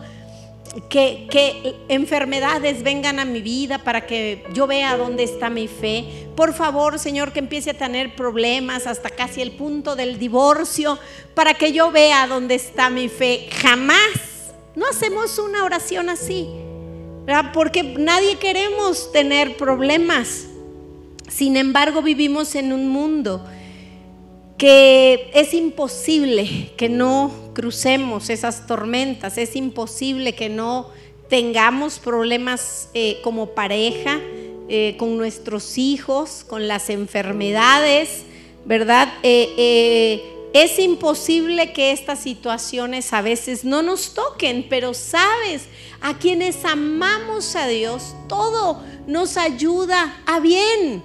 que, 0.89 1.75
enfermedades 1.87 2.83
vengan 2.83 3.19
a 3.19 3.25
mi 3.25 3.41
vida 3.41 3.79
para 3.79 4.05
que 4.05 4.43
yo 4.53 4.67
vea 4.67 4.97
dónde 4.97 5.23
está 5.23 5.49
mi 5.49 5.67
fe. 5.67 6.27
Por 6.35 6.53
favor, 6.53 6.99
Señor, 6.99 7.33
que 7.33 7.39
empiece 7.39 7.71
a 7.71 7.77
tener 7.77 8.15
problemas 8.15 8.87
hasta 8.87 9.09
casi 9.09 9.41
el 9.41 9.51
punto 9.51 9.95
del 9.95 10.19
divorcio 10.19 10.99
para 11.33 11.53
que 11.53 11.71
yo 11.73 11.91
vea 11.91 12.27
dónde 12.27 12.55
está 12.55 12.89
mi 12.89 13.09
fe. 13.09 13.49
Jamás. 13.61 14.53
No 14.75 14.87
hacemos 14.87 15.39
una 15.39 15.63
oración 15.63 16.09
así. 16.09 16.47
Porque 17.53 17.83
nadie 17.83 18.37
queremos 18.37 19.11
tener 19.11 19.57
problemas. 19.57 20.45
Sin 21.27 21.57
embargo, 21.57 22.01
vivimos 22.01 22.55
en 22.55 22.73
un 22.73 22.89
mundo 22.89 23.45
que 24.57 25.31
es 25.33 25.53
imposible 25.53 26.71
que 26.75 26.89
no 26.89 27.31
crucemos 27.59 28.29
esas 28.29 28.67
tormentas, 28.67 29.37
es 29.37 29.53
imposible 29.57 30.33
que 30.33 30.47
no 30.47 30.91
tengamos 31.27 31.99
problemas 31.99 32.87
eh, 32.93 33.19
como 33.21 33.47
pareja, 33.47 34.17
eh, 34.69 34.95
con 34.97 35.17
nuestros 35.17 35.77
hijos, 35.77 36.45
con 36.47 36.69
las 36.69 36.89
enfermedades, 36.89 38.23
¿verdad? 38.63 39.09
Eh, 39.23 40.23
es 40.53 40.79
imposible 40.79 41.73
que 41.73 41.91
estas 41.91 42.19
situaciones 42.19 43.11
a 43.11 43.21
veces 43.21 43.65
no 43.65 43.81
nos 43.81 44.13
toquen, 44.13 44.65
pero 44.69 44.93
sabes, 44.93 45.63
a 45.99 46.17
quienes 46.17 46.63
amamos 46.63 47.57
a 47.57 47.67
Dios, 47.67 48.15
todo 48.29 48.81
nos 49.05 49.35
ayuda 49.35 50.17
a 50.25 50.39
bien. 50.39 51.03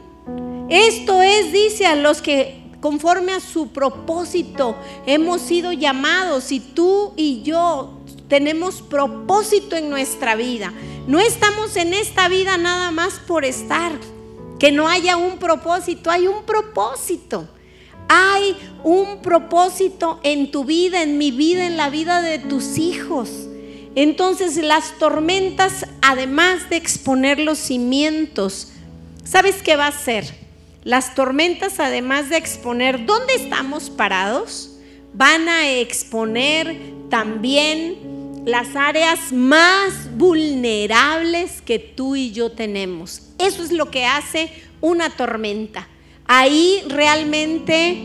Esto 0.70 1.20
es, 1.20 1.52
dice 1.52 1.86
a 1.86 1.96
los 1.96 2.22
que 2.22 2.63
conforme 2.84 3.32
a 3.32 3.40
su 3.40 3.68
propósito 3.68 4.76
hemos 5.06 5.40
sido 5.40 5.72
llamados 5.72 6.52
y 6.52 6.60
tú 6.60 7.14
y 7.16 7.40
yo 7.42 7.98
tenemos 8.28 8.82
propósito 8.82 9.74
en 9.74 9.88
nuestra 9.88 10.36
vida. 10.36 10.70
No 11.06 11.18
estamos 11.18 11.76
en 11.76 11.94
esta 11.94 12.28
vida 12.28 12.58
nada 12.58 12.90
más 12.90 13.14
por 13.26 13.46
estar. 13.46 13.92
Que 14.58 14.70
no 14.70 14.86
haya 14.86 15.16
un 15.16 15.38
propósito, 15.38 16.10
hay 16.10 16.26
un 16.26 16.44
propósito. 16.44 17.48
Hay 18.08 18.54
un 18.82 19.22
propósito 19.22 20.20
en 20.22 20.50
tu 20.50 20.66
vida, 20.66 21.02
en 21.02 21.16
mi 21.16 21.30
vida, 21.30 21.64
en 21.64 21.78
la 21.78 21.88
vida 21.88 22.20
de 22.20 22.38
tus 22.38 22.76
hijos. 22.76 23.30
Entonces 23.94 24.58
las 24.58 24.98
tormentas, 24.98 25.86
además 26.02 26.68
de 26.68 26.76
exponer 26.76 27.40
los 27.40 27.56
cimientos, 27.56 28.72
¿sabes 29.24 29.62
qué 29.62 29.74
va 29.74 29.86
a 29.86 29.88
hacer? 29.88 30.43
Las 30.84 31.14
tormentas, 31.14 31.80
además 31.80 32.28
de 32.28 32.36
exponer 32.36 33.06
dónde 33.06 33.34
estamos 33.34 33.88
parados, 33.88 34.76
van 35.14 35.48
a 35.48 35.70
exponer 35.70 36.76
también 37.08 38.42
las 38.44 38.76
áreas 38.76 39.32
más 39.32 40.14
vulnerables 40.16 41.62
que 41.62 41.78
tú 41.78 42.16
y 42.16 42.32
yo 42.32 42.52
tenemos. 42.52 43.22
Eso 43.38 43.64
es 43.64 43.72
lo 43.72 43.90
que 43.90 44.04
hace 44.04 44.52
una 44.82 45.08
tormenta. 45.08 45.88
Ahí 46.26 46.82
realmente 46.88 48.04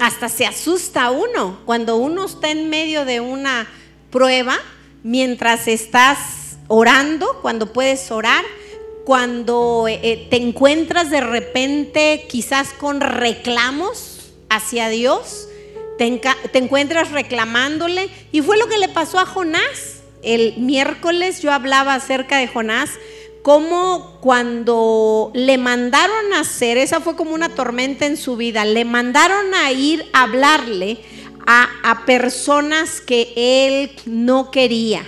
hasta 0.00 0.28
se 0.28 0.44
asusta 0.44 1.12
uno 1.12 1.60
cuando 1.64 1.96
uno 1.96 2.24
está 2.24 2.50
en 2.50 2.68
medio 2.68 3.04
de 3.04 3.20
una 3.20 3.68
prueba, 4.10 4.58
mientras 5.04 5.68
estás 5.68 6.56
orando, 6.66 7.38
cuando 7.42 7.72
puedes 7.72 8.10
orar, 8.10 8.44
cuando 9.04 9.86
eh, 9.88 10.00
eh, 10.02 10.26
te 10.30 10.36
encuentras 10.36 11.10
de 11.10 11.20
repente 11.20 12.26
quizás 12.28 12.72
con 12.72 13.00
reclamos 13.00 14.32
hacia 14.48 14.88
Dios, 14.88 15.48
te, 15.98 16.20
encuentras 16.58 17.10
reclamándole, 17.10 18.08
y 18.32 18.42
fue 18.42 18.58
lo 18.58 18.68
que 18.68 18.78
le 18.78 18.88
pasó 18.88 19.18
a 19.18 19.26
Jonás. 19.26 20.02
El 20.22 20.56
miércoles 20.58 21.42
yo 21.42 21.52
hablaba 21.52 21.94
acerca 21.94 22.38
de 22.38 22.46
Jonás, 22.46 22.90
como 23.42 24.18
cuando 24.20 25.32
le 25.34 25.58
mandaron 25.58 26.32
a 26.34 26.40
hacer, 26.40 26.78
esa 26.78 27.00
fue 27.00 27.16
como 27.16 27.34
una 27.34 27.48
tormenta 27.48 28.06
en 28.06 28.16
su 28.16 28.36
vida, 28.36 28.64
le 28.64 28.84
mandaron 28.84 29.52
a 29.54 29.72
ir 29.72 30.08
a 30.12 30.22
hablarle 30.22 30.98
a, 31.44 31.68
a 31.82 32.04
personas 32.06 33.00
que 33.00 33.32
él 33.34 33.90
no 34.06 34.52
quería 34.52 35.04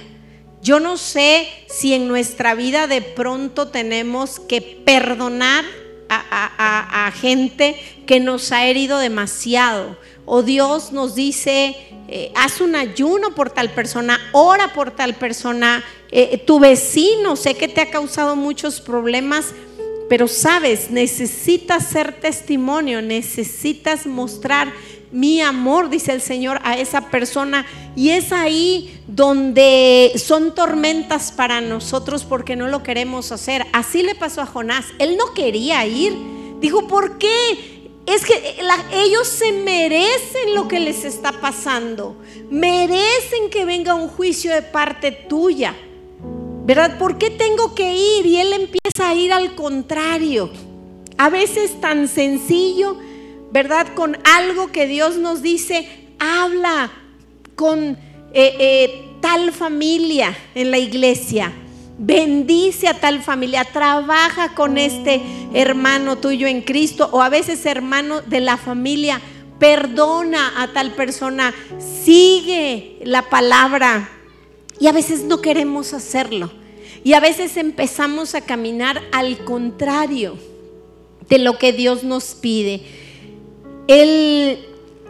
yo 0.65 0.81
no 0.81 0.97
sé 0.97 1.47
si 1.67 1.93
en 1.93 2.09
nuestra 2.09 2.55
vida 2.55 2.87
de 2.87 3.03
pronto 3.03 3.69
tenemos 3.69 4.41
que 4.41 4.63
perdonar 4.63 5.63
a, 6.09 7.13
gente 7.21 7.77
que 8.07 8.19
nos 8.19 8.51
ha 8.51 8.65
herido 8.67 8.99
demasiado. 8.99 9.99
O 10.25 10.43
Dios 10.43 10.91
nos 10.91 11.15
dice, 11.15 11.77
eh, 12.09 12.33
haz 12.35 12.63
un 12.63 12.77
ayuno 12.77 13.35
por 13.35 13.51
tal 13.51 13.71
persona, 13.71 14.19
ora 14.33 14.73
por 14.73 14.91
tal 14.91 15.15
persona, 15.15 15.85
eh, 16.11 16.39
tu 16.39 16.59
vecino, 16.59 17.37
sé 17.37 17.55
que 17.55 17.69
te 17.69 17.83
ha 17.83 17.91
causado 17.91 18.35
muchos 18.35 18.81
problemas, 18.81 19.53
pero 20.09 20.29
sabes, 20.29 20.91
necesitas 20.91 21.89
ser 21.89 22.21
testimonio, 22.21 23.03
necesitas 23.03 24.07
mostrar 24.07 24.73
mi 25.15 25.41
amor, 25.41 25.91
dice 25.91 26.11
el 26.11 26.21
Señor, 26.21 26.59
a 26.65 26.77
esa 26.77 27.03
persona. 27.03 27.65
Y 27.95 28.11
es 28.11 28.33
ahí 28.33 29.01
donde 29.07 30.11
son 30.17 30.57
tormentas 30.57 31.31
para 31.31 31.61
nosotros 31.61 32.25
porque 32.25 32.57
no 32.57 32.67
lo 32.67 32.83
queremos 32.83 33.31
hacer. 33.31 33.65
Así 33.73 34.03
le 34.03 34.17
pasó 34.17 34.43
a 34.43 34.47
Jonás. 34.47 34.87
Él 34.99 35.17
no 35.17 35.33
quería 35.33 35.87
ir. 35.87 36.17
Dijo, 36.61 36.89
¿por 36.89 37.17
qué? 37.19 37.31
Es 38.07 38.27
que 38.27 38.57
ellos 38.93 39.29
se 39.29 39.53
merecen 39.53 40.53
lo 40.53 40.67
que 40.67 40.81
les 40.81 41.05
está 41.05 41.31
pasando. 41.31 42.17
Merecen 42.51 43.51
que 43.53 43.65
venga 43.65 43.95
un 43.95 44.09
juicio 44.09 44.53
de 44.53 44.63
parte 44.63 45.13
tuya. 45.13 45.77
¿Verdad? 46.67 46.99
¿Por 46.99 47.19
qué 47.19 47.31
tengo 47.31 47.77
que 47.77 47.95
ir? 47.95 48.27
Y 48.27 48.39
él 48.39 48.53
empieza 48.53 49.11
a 49.11 49.15
ir 49.15 49.33
al 49.33 49.55
contrario. 49.55 50.51
A 51.17 51.31
veces 51.31 51.81
tan 51.81 52.09
sencillo 52.09 52.99
¿verdad? 53.55 53.87
Con 53.95 54.19
algo 54.25 54.73
que 54.73 54.89
Dios 54.89 55.17
nos 55.17 55.41
dice, 55.41 55.89
habla 56.19 56.91
con 57.55 57.79
eh, 57.81 57.97
eh, 58.33 59.05
tal 59.21 59.53
familia 59.53 60.37
en 60.57 60.73
la 60.73 60.79
iglesia. 60.79 61.53
Bendice 61.97 62.89
a 62.89 62.99
tal 62.99 63.23
familia, 63.23 63.65
trabaja 63.65 64.57
con 64.57 64.77
este 64.77 65.23
hermano 65.53 66.19
tuyo 66.19 66.49
en 66.49 66.63
Cristo 66.63 67.09
o 67.13 67.23
a 67.23 67.29
veces 67.29 67.65
hermano 67.65 68.23
de 68.23 68.41
la 68.41 68.57
familia, 68.57 69.21
perdona 69.61 70.61
a 70.61 70.73
tal 70.73 70.91
persona, 70.97 71.55
sigue 71.79 72.99
la 73.05 73.23
palabra. 73.23 74.11
Y 74.81 74.89
a 74.89 74.93
veces 74.93 75.23
no 75.23 75.41
queremos 75.41 75.93
hacerlo. 75.93 76.51
Y 77.05 77.13
a 77.13 77.21
veces 77.21 77.57
empezamos 77.57 78.35
a 78.35 78.41
caminar 78.41 79.01
al 79.13 79.45
contrario 79.45 80.37
de 81.29 81.39
lo 81.39 81.57
que 81.57 81.73
Dios 81.73 82.03
nos 82.03 82.35
pide. 82.35 83.04
El, 83.87 84.67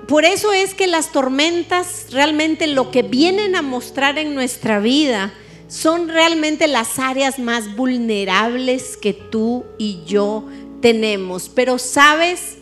por 0.08 0.24
eso 0.24 0.52
es 0.52 0.74
que 0.74 0.86
las 0.86 1.12
tormentas 1.12 2.06
realmente 2.10 2.66
lo 2.66 2.90
que 2.90 3.02
vienen 3.02 3.56
a 3.56 3.62
mostrar 3.62 4.18
en 4.18 4.34
nuestra 4.34 4.80
vida 4.80 5.32
son 5.68 6.08
realmente 6.08 6.66
las 6.66 6.98
áreas 6.98 7.38
más 7.38 7.74
vulnerables 7.74 8.96
que 8.96 9.12
tú 9.12 9.64
y 9.78 10.02
yo 10.04 10.44
tenemos. 10.80 11.48
Pero 11.48 11.78
sabes, 11.78 12.58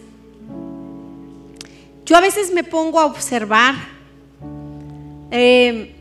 yo 2.05 2.17
a 2.17 2.21
veces 2.21 2.53
me 2.53 2.65
pongo 2.65 3.01
a 3.01 3.07
observar 3.07 3.75
eh, 5.31 5.95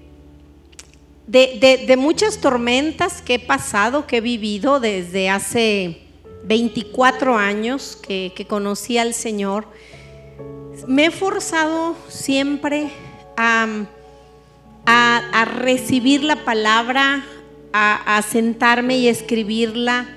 de, 1.25 1.95
muchas 1.97 2.39
tormentas 2.39 3.21
que 3.21 3.35
he 3.35 3.39
pasado, 3.39 4.05
que 4.05 4.17
he 4.17 4.21
vivido 4.21 4.79
desde 4.79 5.29
hace 5.29 6.01
24 6.43 7.37
años 7.37 7.97
que, 8.01 8.45
conocí 8.49 8.97
al 8.97 9.13
Señor. 9.13 9.67
Me 10.87 11.05
he 11.05 11.11
forzado 11.11 11.95
siempre 12.07 12.89
a, 13.37 13.67
recibir 15.59 16.23
la 16.23 16.43
palabra, 16.43 17.25
a, 17.73 18.21
sentarme 18.21 18.97
y 18.97 19.07
escribirla. 19.07 20.07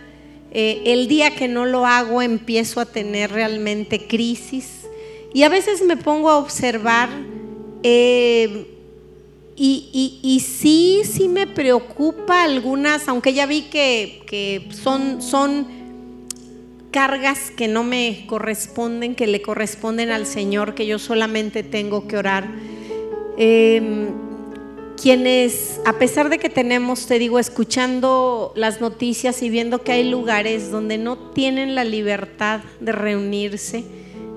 Eh, 0.50 0.82
el 0.86 1.08
día 1.08 1.34
que 1.34 1.48
no 1.48 1.66
lo 1.66 1.84
hago 1.84 2.22
empiezo 2.22 2.80
a 2.80 2.86
tener 2.86 3.32
realmente 3.32 4.06
crisis 4.06 4.84
y 5.32 5.42
a 5.42 5.48
veces 5.48 5.82
me 5.82 5.96
pongo 5.96 6.30
a 6.30 6.38
observar 6.38 7.08
eh, 7.82 8.74
y, 9.56 10.42
sí, 10.44 11.02
sí 11.04 11.28
me 11.28 11.46
preocupa 11.46 12.42
algunas, 12.42 13.08
aunque 13.08 13.34
ya 13.34 13.46
vi 13.46 13.62
que, 13.62 14.68
son, 14.70 15.20
son 15.20 15.66
cargas 16.94 17.50
que 17.50 17.66
no 17.66 17.82
me 17.82 18.22
corresponden, 18.28 19.16
que 19.16 19.26
le 19.26 19.42
corresponden 19.42 20.12
al 20.12 20.26
Señor, 20.26 20.76
que 20.76 20.86
yo 20.86 21.00
solamente 21.00 21.64
tengo 21.64 22.06
que 22.06 22.16
orar. 22.16 22.48
Em, 23.36 24.10
quienes, 25.02 25.80
a 25.86 25.94
pesar 25.98 26.28
de 26.28 26.38
que 26.38 26.48
tenemos, 26.48 27.08
te 27.08 27.18
digo, 27.18 27.40
escuchando 27.40 28.52
las 28.54 28.80
noticias 28.80 29.42
y 29.42 29.50
viendo 29.50 29.82
que 29.82 29.90
hay 29.90 30.08
lugares 30.08 30.70
donde 30.70 30.96
no 30.96 31.18
tienen 31.18 31.74
la 31.74 31.82
libertad 31.82 32.60
de 32.78 32.92
reunirse, 32.92 33.82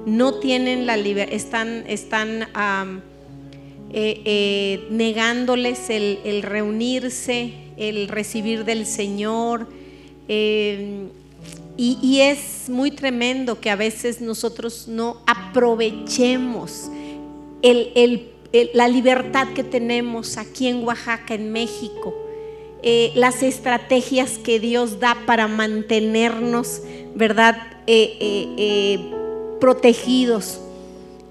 no 0.07 0.39
tienen 0.39 0.87
la 0.87 0.97
libertad, 0.97 1.35
están, 1.35 1.83
están 1.87 2.41
eh, 3.93 4.21
eh, 4.25 4.87
negándoles 4.89 5.91
el, 5.91 6.41
reunirse, 6.41 7.53
el 7.77 8.07
recibir 8.07 8.65
del 8.65 8.87
Señor. 8.87 9.67
Eh, 10.27 11.09
y, 11.77 12.21
es 12.21 12.69
muy 12.69 12.91
tremendo 12.91 13.61
que 13.61 13.69
a 13.69 13.75
veces 13.75 14.19
nosotros 14.19 14.87
no 14.87 15.21
aprovechemos 15.27 16.89
la 18.73 18.87
libertad 18.87 19.49
que 19.53 19.63
tenemos 19.63 20.37
aquí 20.37 20.67
en 20.67 20.83
Oaxaca, 20.83 21.35
en 21.35 21.51
México, 21.51 22.15
las 23.15 23.43
estrategias 23.43 24.37
que 24.39 24.59
Dios 24.59 24.99
da 24.99 25.17
para 25.25 25.47
mantenernos, 25.47 26.81
¿verdad? 27.15 27.55
protegidos 29.59 30.59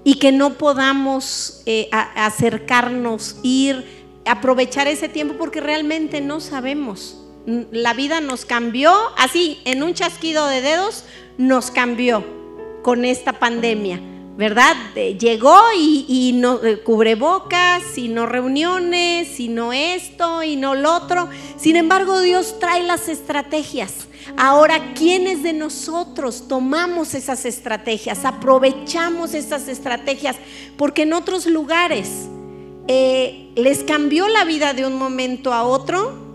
y 0.07 0.15
que 0.15 0.31
no 0.31 0.53
podamos 0.53 1.63
eh, 1.65 1.89
acercarnos, 1.91 3.35
ir, 3.43 3.83
aprovechar 4.25 4.87
ese 4.87 5.09
tiempo 5.09 5.35
porque 5.37 5.59
realmente 5.59 6.21
no 6.21 6.39
sabemos. 6.39 7.17
La 7.71 7.93
vida 7.93 8.21
nos 8.21 8.45
cambió, 8.45 8.93
así, 9.17 9.59
en 9.65 9.81
un 9.81 9.93
chasquido 9.93 10.45
de 10.47 10.61
dedos, 10.61 11.05
nos 11.37 11.71
cambió 11.71 12.23
con 12.83 13.05
esta 13.05 13.33
pandemia. 13.33 13.99
¿verdad? 14.37 14.75
Llegó 14.93 15.59
y, 15.75 16.31
no 16.35 16.63
eh, 16.63 16.81
cubrebocas, 16.83 17.97
y 17.97 18.07
no 18.07 18.27
reuniones, 18.27 19.39
y 19.39 19.47
no 19.49 19.73
esto, 19.73 20.43
y 20.43 20.55
no 20.55 20.75
lo 20.75 20.95
otro. 20.95 21.27
Sin 21.57 21.75
embargo, 21.75 22.21
Dios 22.21 22.59
trae 22.59 22.83
las 22.83 23.09
estrategias. 23.09 24.07
Ahora, 24.37 24.93
¿quiénes 24.93 25.41
de 25.41 25.53
nosotros 25.53 26.47
tomamos 26.47 27.15
esas 27.15 27.45
estrategias? 27.45 28.25
Aprovechamos 28.25 29.33
esas 29.33 29.67
estrategias, 29.67 30.35
porque 30.77 31.01
en 31.01 31.13
otros 31.13 31.47
lugares 31.47 32.27
eh, 32.87 33.49
les 33.55 33.83
cambió 33.83 34.27
la 34.27 34.45
vida 34.45 34.73
de 34.73 34.85
un 34.85 34.97
momento 34.97 35.51
a 35.51 35.63
otro. 35.63 36.26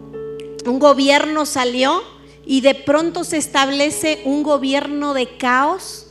Un 0.65 0.79
gobierno 0.79 1.47
salió 1.47 2.03
y 2.47 2.61
de 2.61 2.75
pronto 2.75 3.25
se 3.25 3.37
establece 3.37 4.23
un 4.25 4.43
gobierno 4.43 5.15
de 5.15 5.37
caos 5.37 6.09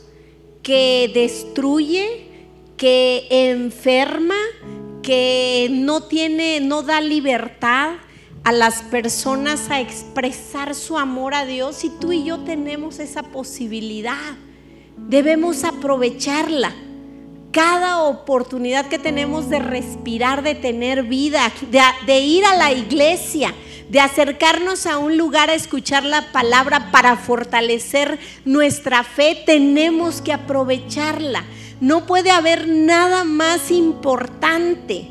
que 0.62 1.10
destruye, 1.14 2.26
que 2.76 3.26
enferma, 3.30 4.36
que 5.02 5.68
no 5.70 6.04
tiene, 6.04 6.60
no 6.60 6.82
da 6.82 7.00
libertad 7.00 7.94
a 8.44 8.52
las 8.52 8.82
personas 8.82 9.70
a 9.70 9.80
expresar 9.80 10.74
su 10.74 10.98
amor 10.98 11.34
a 11.34 11.44
Dios 11.44 11.84
y 11.84 11.90
tú 11.90 12.12
y 12.12 12.24
yo 12.24 12.40
tenemos 12.40 12.98
esa 12.98 13.22
posibilidad. 13.22 14.36
Debemos 14.96 15.64
aprovecharla. 15.64 16.74
Cada 17.52 18.02
oportunidad 18.02 18.86
que 18.88 18.98
tenemos 18.98 19.50
de 19.50 19.58
respirar, 19.58 20.42
de 20.42 20.54
tener 20.54 21.02
vida, 21.02 21.52
de, 21.70 21.80
de 22.06 22.20
ir 22.20 22.44
a 22.46 22.56
la 22.56 22.72
iglesia, 22.72 23.54
de 23.92 24.00
acercarnos 24.00 24.86
a 24.86 24.96
un 24.96 25.18
lugar 25.18 25.50
a 25.50 25.54
escuchar 25.54 26.02
la 26.02 26.32
palabra 26.32 26.90
para 26.90 27.14
fortalecer 27.18 28.18
nuestra 28.46 29.04
fe, 29.04 29.42
tenemos 29.44 30.22
que 30.22 30.32
aprovecharla. 30.32 31.44
No 31.78 32.06
puede 32.06 32.30
haber 32.30 32.66
nada 32.68 33.24
más 33.24 33.70
importante 33.70 35.10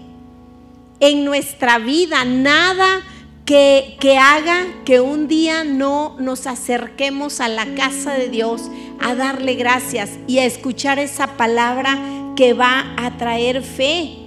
en 1.00 1.26
nuestra 1.26 1.78
vida, 1.78 2.26
nada 2.26 3.04
que, 3.46 3.98
que, 4.00 4.18
haga 4.18 4.66
que 4.84 5.00
un 5.00 5.28
día 5.28 5.64
no 5.64 6.16
nos 6.18 6.48
acerquemos 6.48 7.40
a 7.40 7.50
la 7.50 7.76
casa 7.76 8.14
de 8.14 8.30
Dios 8.30 8.64
a 9.00 9.14
darle 9.14 9.54
gracias 9.54 10.10
y 10.26 10.40
a 10.40 10.46
escuchar 10.46 10.98
esa 10.98 11.38
palabra 11.38 12.00
que 12.36 12.56
va 12.56 12.96
a 12.98 13.16
traer 13.20 13.62
fe. 13.62 14.21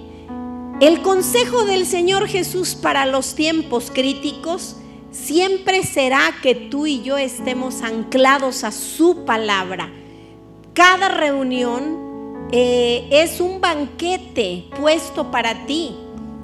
El 0.81 1.01
consejo 1.01 1.63
del 1.63 1.85
Señor 1.85 2.27
Jesús 2.27 2.75
para 2.75 3.05
los 3.05 3.33
tiempos 3.33 3.89
críticos 3.93 4.75
siempre 5.09 5.83
será 5.83 6.33
que 6.43 6.53
tú 6.53 6.85
y 6.85 7.01
yo 7.01 7.17
estemos 7.17 7.81
anclados 7.81 8.65
a 8.65 8.73
su 8.73 9.23
palabra. 9.23 9.89
Cada 10.73 11.07
reunión 11.07 12.47
eh, 12.51 13.07
es 13.09 13.39
un 13.39 13.61
banquete 13.61 14.65
puesto 14.77 15.31
para 15.31 15.65
ti. 15.65 15.95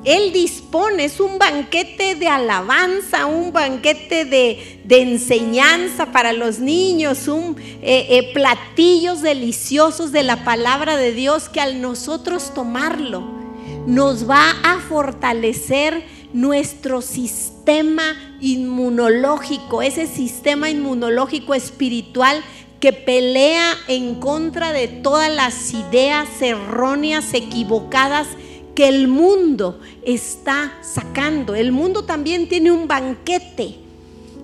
Él 0.05 0.31
dispone, 0.31 1.03
es 1.03 1.19
un 1.19 1.37
banquete 1.37 2.15
de 2.15 2.29
alabanza, 2.29 3.25
un 3.25 3.51
banquete 3.51 4.23
de, 4.23 4.81
enseñanza 4.89 6.13
para 6.13 6.31
los 6.31 6.59
niños, 6.59 7.27
un 7.27 7.57
eh, 7.59 8.07
eh, 8.09 8.31
platillos 8.33 9.21
deliciosos 9.21 10.13
de 10.13 10.23
la 10.23 10.45
palabra 10.45 10.95
de 10.95 11.11
Dios 11.11 11.49
que 11.49 11.59
al 11.59 11.81
nosotros 11.81 12.53
tomarlo, 12.55 13.40
nos 13.85 14.29
va 14.29 14.51
a 14.63 14.79
fortalecer 14.79 16.03
nuestro 16.33 17.01
sistema 17.01 18.03
inmunológico, 18.39 19.81
ese 19.81 20.07
sistema 20.07 20.69
inmunológico 20.69 21.53
espiritual 21.53 22.41
que 22.79 22.93
pelea 22.93 23.73
en 23.87 24.15
contra 24.15 24.71
de 24.71 24.87
todas 24.87 25.33
las 25.33 25.73
ideas 25.73 26.27
erróneas, 26.41 27.33
equivocadas 27.33 28.27
que 28.75 28.87
el 28.87 29.07
mundo 29.07 29.79
está 30.03 30.73
sacando. 30.81 31.53
El 31.53 31.71
mundo 31.71 32.05
también 32.05 32.47
tiene 32.47 32.71
un 32.71 32.87
banquete, 32.87 33.75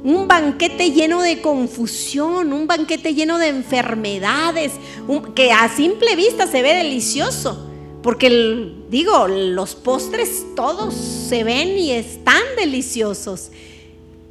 un 0.04 0.28
banquete 0.28 0.91
lleno 0.91 1.21
de 1.21 1.41
confusión, 1.41 2.54
un 2.54 2.67
banquete 2.67 3.15
lleno 3.15 3.38
de 3.38 3.47
enfermedades, 3.47 4.73
que 5.34 5.52
a 5.52 5.69
simple 5.69 6.15
vista 6.15 6.45
se 6.45 6.62
ve 6.62 6.73
delicioso 6.76 7.67
porque 8.03 8.73
digo, 8.89 9.27
los 9.27 9.75
postres 9.75 10.45
todos 10.55 10.93
se 10.93 11.43
ven 11.43 11.77
y 11.77 11.91
están 11.91 12.43
deliciosos. 12.57 13.51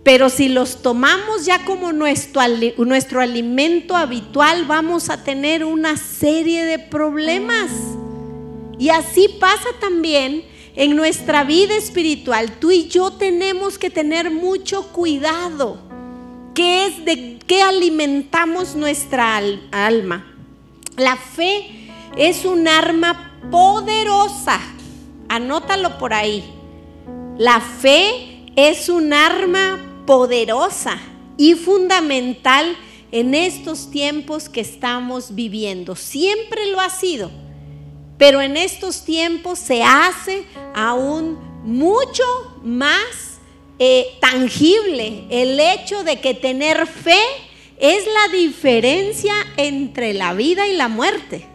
Pero 0.02 0.30
si 0.30 0.48
los 0.48 0.82
tomamos 0.82 1.46
ya 1.46 1.64
como 1.64 1.92
nuestro, 1.92 2.40
nuestro 2.78 3.20
alimento 3.20 3.96
habitual, 3.96 4.64
vamos 4.66 5.10
a 5.10 5.24
tener 5.24 5.64
una 5.64 5.96
serie 5.96 6.64
de 6.64 6.78
problemas. 6.78 7.72
Y 8.78 8.90
así 8.90 9.28
pasa 9.40 9.68
también 9.80 10.44
en 10.76 10.94
nuestra 10.94 11.42
vida 11.42 11.74
espiritual. 11.74 12.52
Tú 12.60 12.70
y 12.70 12.86
yo 12.86 13.10
tenemos 13.10 13.78
que 13.78 13.90
tener 13.90 14.30
mucho 14.30 14.88
cuidado. 14.92 15.78
¿Qué 16.54 16.86
es 16.86 17.04
de 17.04 17.40
qué 17.44 17.62
alimentamos 17.62 18.76
nuestra 18.76 19.40
alma? 19.72 20.32
La 20.96 21.16
fe 21.16 21.90
es 22.16 22.44
un 22.44 22.68
arma 22.68 23.25
poderosa. 23.50 24.60
Anótalo 25.28 25.98
por 25.98 26.14
ahí. 26.14 26.44
La 27.38 27.60
fe 27.60 28.46
es 28.56 28.88
un 28.88 29.12
arma 29.12 29.78
poderosa 30.06 30.98
y 31.36 31.54
fundamental 31.54 32.76
en 33.12 33.34
estos 33.34 33.90
tiempos 33.90 34.48
que 34.48 34.60
estamos 34.60 35.34
viviendo. 35.34 35.96
Siempre 35.96 36.70
lo 36.70 36.80
ha 36.80 36.90
sido, 36.90 37.30
pero 38.18 38.40
en 38.40 38.56
estos 38.56 39.04
tiempos 39.04 39.58
se 39.58 39.82
hace 39.82 40.44
aún 40.74 41.38
mucho 41.64 42.24
más 42.62 43.38
eh, 43.78 44.06
tangible 44.20 45.24
el 45.28 45.60
hecho 45.60 46.02
de 46.02 46.20
que 46.20 46.32
tener 46.32 46.86
fe 46.86 47.20
es 47.78 48.04
la 48.06 48.36
diferencia 48.36 49.34
entre 49.56 50.14
la 50.14 50.32
vida 50.32 50.66
y 50.66 50.76
la 50.76 50.88
muerte. 50.88 51.46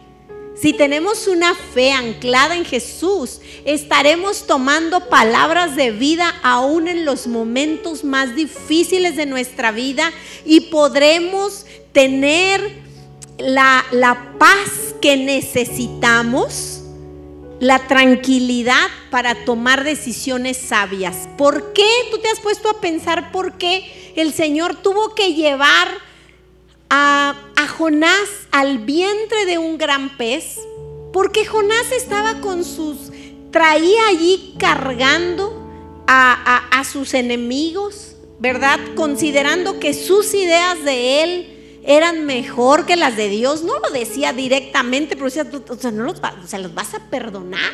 Si 0.62 0.72
tenemos 0.72 1.26
una 1.26 1.56
fe 1.56 1.90
anclada 1.90 2.54
en 2.54 2.64
Jesús, 2.64 3.40
estaremos 3.64 4.46
tomando 4.46 5.08
palabras 5.08 5.74
de 5.74 5.90
vida 5.90 6.32
aún 6.44 6.86
en 6.86 7.04
los 7.04 7.26
momentos 7.26 8.04
más 8.04 8.36
difíciles 8.36 9.16
de 9.16 9.26
nuestra 9.26 9.72
vida 9.72 10.12
y 10.44 10.60
podremos 10.60 11.66
tener 11.90 12.80
la, 13.38 13.84
la 13.90 14.36
paz 14.38 14.94
que 15.00 15.16
necesitamos, 15.16 16.82
la 17.58 17.88
tranquilidad 17.88 18.86
para 19.10 19.44
tomar 19.44 19.82
decisiones 19.82 20.58
sabias. 20.58 21.28
¿Por 21.36 21.72
qué? 21.72 21.88
Tú 22.12 22.18
te 22.18 22.28
has 22.28 22.38
puesto 22.38 22.70
a 22.70 22.80
pensar 22.80 23.32
por 23.32 23.58
qué 23.58 24.12
el 24.14 24.32
Señor 24.32 24.76
tuvo 24.76 25.16
que 25.16 25.34
llevar 25.34 26.11
a, 26.94 27.34
Jonás 27.78 28.28
al 28.50 28.78
vientre 28.78 29.46
de 29.46 29.56
un 29.56 29.78
gran 29.78 30.18
pez, 30.18 30.58
porque 31.10 31.46
Jonás 31.46 31.90
estaba 31.90 32.40
con 32.40 32.64
sus, 32.64 33.10
traía 33.50 34.08
allí 34.08 34.54
cargando 34.58 35.58
a, 36.06 36.68
a, 36.70 36.84
sus 36.84 37.14
enemigos, 37.14 38.16
¿verdad? 38.38 38.78
Considerando 38.94 39.80
que 39.80 39.94
sus 39.94 40.34
ideas 40.34 40.84
de 40.84 41.22
él 41.22 41.80
eran 41.84 42.26
mejor 42.26 42.84
que 42.84 42.96
las 42.96 43.16
de 43.16 43.30
Dios. 43.30 43.62
No 43.62 43.78
lo 43.78 43.90
decía 43.90 44.34
directamente, 44.34 45.16
pero 45.16 45.26
decía, 45.26 45.46
o 45.70 45.76
sea, 45.76 45.90
no 45.90 46.10
o 46.10 46.46
sea, 46.46 46.58
los 46.58 46.74
vas 46.74 46.92
a 46.92 47.08
perdonar. 47.08 47.72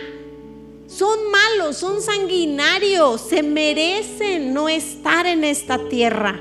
Son 0.86 1.18
malos, 1.30 1.76
son 1.76 2.00
sanguinarios, 2.00 3.20
se 3.28 3.42
merecen 3.42 4.54
no 4.54 4.68
estar 4.68 5.26
en 5.26 5.42
esta 5.42 5.88
tierra. 5.88 6.40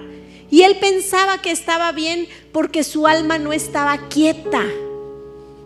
Y 0.50 0.64
él 0.64 0.78
pensaba 0.80 1.42
que 1.42 1.52
estaba 1.52 1.92
bien 1.92 2.28
porque 2.52 2.84
su 2.84 3.08
alma 3.08 3.38
no 3.38 3.52
estaba 3.52 4.08
quieta, 4.08 4.64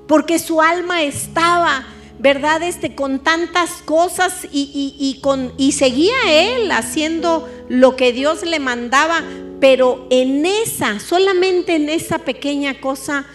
porque 0.08 0.40
su 0.40 0.62
alma 0.62 1.04
estaba, 1.04 1.86
¿verdad? 2.20 2.64
Este, 2.64 2.96
con 2.96 3.20
tantas 3.20 3.82
cosas 3.84 4.48
y, 4.52 4.96
y, 5.00 5.22
con, 5.22 5.54
y 5.58 5.74
seguía 5.74 6.16
él 6.28 6.72
haciendo 6.72 7.48
lo 7.70 7.96
que 7.96 8.12
Dios 8.12 8.44
le 8.44 8.60
mandaba, 8.60 9.22
pero 9.60 10.08
en 10.10 10.46
esa, 10.46 11.00
solamente 11.00 11.76
en 11.76 11.90
esa 11.90 12.20
pequeña 12.20 12.82
cosa, 12.82 13.26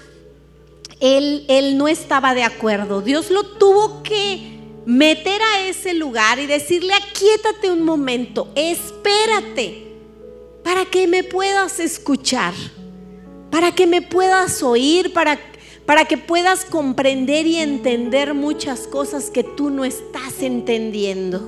él, 0.98 1.44
él 1.48 1.78
no 1.78 1.86
estaba 1.86 2.34
de 2.34 2.42
acuerdo. 2.42 3.02
Dios 3.02 3.30
lo 3.30 3.44
tuvo 3.44 4.02
que 4.02 4.56
meter 4.84 5.40
a 5.40 5.60
ese 5.68 5.94
lugar 5.94 6.40
y 6.40 6.46
decirle, 6.46 6.92
aquíétate 6.94 7.70
un 7.70 7.84
momento, 7.84 8.48
espérate 8.56 9.86
para 10.66 10.84
que 10.84 11.06
me 11.06 11.22
puedas 11.22 11.78
escuchar, 11.78 12.52
para 13.52 13.70
que 13.70 13.86
me 13.86 14.02
puedas 14.02 14.64
oír, 14.64 15.12
para, 15.12 15.38
para 15.86 16.06
que 16.06 16.18
puedas 16.18 16.64
comprender 16.64 17.46
y 17.46 17.58
entender 17.58 18.34
muchas 18.34 18.88
cosas 18.88 19.30
que 19.30 19.44
tú 19.44 19.70
no 19.70 19.84
estás 19.84 20.42
entendiendo. 20.42 21.40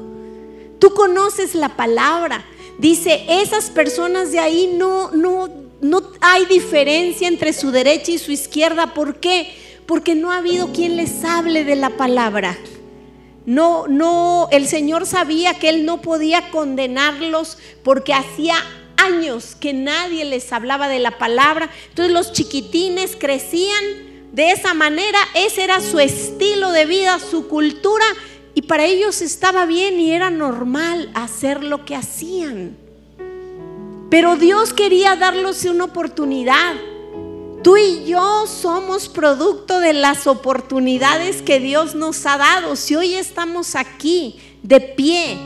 Tú 0.78 0.90
conoces 0.94 1.56
la 1.56 1.70
palabra. 1.74 2.44
Dice, 2.78 3.24
esas 3.28 3.70
personas 3.70 4.30
de 4.30 4.38
ahí 4.38 4.76
no, 4.78 5.10
no, 5.10 5.48
no 5.80 6.00
hay 6.20 6.46
diferencia 6.46 7.26
entre 7.26 7.52
su 7.52 7.72
derecha 7.72 8.12
y 8.12 8.18
su 8.18 8.30
izquierda. 8.30 8.94
¿Por 8.94 9.16
qué? 9.16 9.52
Porque 9.84 10.14
no 10.14 10.30
ha 10.30 10.36
habido 10.36 10.72
quien 10.72 10.94
les 10.94 11.24
hable 11.24 11.64
de 11.64 11.74
la 11.74 11.90
palabra. 11.90 12.56
No, 13.46 13.88
no, 13.88 14.46
el 14.52 14.68
Señor 14.68 15.06
sabía 15.06 15.54
que 15.54 15.70
Él 15.70 15.84
no 15.84 16.02
podía 16.02 16.52
condenarlos 16.52 17.58
porque 17.82 18.14
hacía 18.14 18.54
años 18.98 19.56
que 19.58 19.72
nadie 19.72 20.24
les 20.24 20.52
hablaba 20.52 20.88
de 20.88 20.98
la 20.98 21.18
palabra. 21.18 21.70
Entonces 21.88 22.12
los 22.12 22.32
chiquitines 22.32 23.16
crecían 23.18 23.84
de 24.32 24.50
esa 24.50 24.74
manera, 24.74 25.18
ese 25.34 25.64
era 25.64 25.80
su 25.80 25.98
estilo 25.98 26.70
de 26.70 26.86
vida, 26.86 27.18
su 27.18 27.48
cultura, 27.48 28.04
y 28.54 28.62
para 28.62 28.84
ellos 28.84 29.22
estaba 29.22 29.66
bien 29.66 29.98
y 30.00 30.12
era 30.12 30.30
normal 30.30 31.10
hacer 31.14 31.64
lo 31.64 31.84
que 31.84 31.96
hacían. 31.96 32.76
Pero 34.10 34.36
Dios 34.36 34.72
quería 34.72 35.16
darles 35.16 35.64
una 35.64 35.84
oportunidad. 35.84 36.74
Tú 37.62 37.76
y 37.76 38.04
yo 38.04 38.46
somos 38.46 39.08
producto 39.08 39.80
de 39.80 39.92
las 39.92 40.26
oportunidades 40.26 41.42
que 41.42 41.60
Dios 41.60 41.94
nos 41.94 42.24
ha 42.26 42.38
dado. 42.38 42.76
Si 42.76 42.94
hoy 42.94 43.14
estamos 43.14 43.74
aquí 43.74 44.40
de 44.62 44.80
pie, 44.80 45.36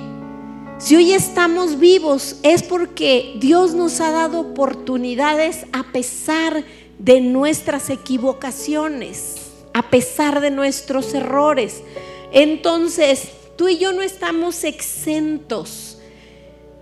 si 0.82 0.96
hoy 0.96 1.12
estamos 1.12 1.78
vivos 1.78 2.36
es 2.42 2.64
porque 2.64 3.34
Dios 3.36 3.72
nos 3.72 4.00
ha 4.00 4.10
dado 4.10 4.40
oportunidades 4.40 5.64
a 5.72 5.84
pesar 5.92 6.64
de 6.98 7.20
nuestras 7.20 7.88
equivocaciones, 7.88 9.52
a 9.74 9.90
pesar 9.90 10.40
de 10.40 10.50
nuestros 10.50 11.14
errores. 11.14 11.84
Entonces, 12.32 13.28
tú 13.56 13.68
y 13.68 13.78
yo 13.78 13.92
no 13.92 14.02
estamos 14.02 14.64
exentos 14.64 15.98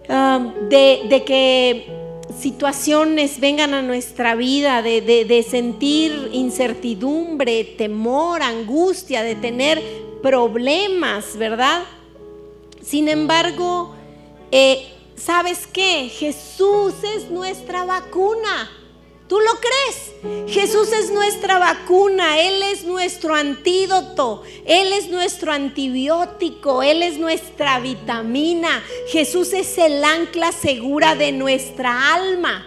um, 0.08 0.68
de, 0.70 1.22
que 1.26 1.86
situaciones 2.40 3.38
vengan 3.38 3.74
a 3.74 3.82
nuestra 3.82 4.34
vida, 4.34 4.80
de, 4.80 5.02
de 5.02 5.42
sentir 5.42 6.30
incertidumbre, 6.32 7.64
temor, 7.76 8.40
angustia, 8.40 9.22
de 9.22 9.34
tener 9.34 9.82
problemas, 10.22 11.36
¿verdad? 11.36 11.82
Sin 12.82 13.08
embargo, 13.08 13.94
eh, 14.50 14.92
¿sabes 15.16 15.66
qué? 15.66 16.08
Jesús 16.08 16.94
es 17.14 17.30
nuestra 17.30 17.84
vacuna. 17.84 18.70
¿Tú 19.28 19.38
lo 19.38 19.52
crees? 19.60 20.50
Jesús 20.52 20.90
es 20.90 21.12
nuestra 21.12 21.60
vacuna, 21.60 22.40
Él 22.40 22.64
es 22.64 22.82
nuestro 22.82 23.36
antídoto, 23.36 24.42
Él 24.66 24.92
es 24.92 25.08
nuestro 25.08 25.52
antibiótico, 25.52 26.82
Él 26.82 27.04
es 27.04 27.16
nuestra 27.16 27.78
vitamina. 27.78 28.82
Jesús 29.06 29.52
es 29.52 29.78
el 29.78 30.02
ancla 30.02 30.50
segura 30.50 31.14
de 31.14 31.30
nuestra 31.30 32.12
alma. 32.12 32.66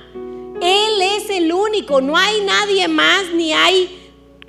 Él 0.62 1.02
es 1.02 1.30
el 1.30 1.52
único, 1.52 2.00
no 2.00 2.16
hay 2.16 2.40
nadie 2.40 2.88
más 2.88 3.34
ni 3.34 3.52
hay 3.52 4.03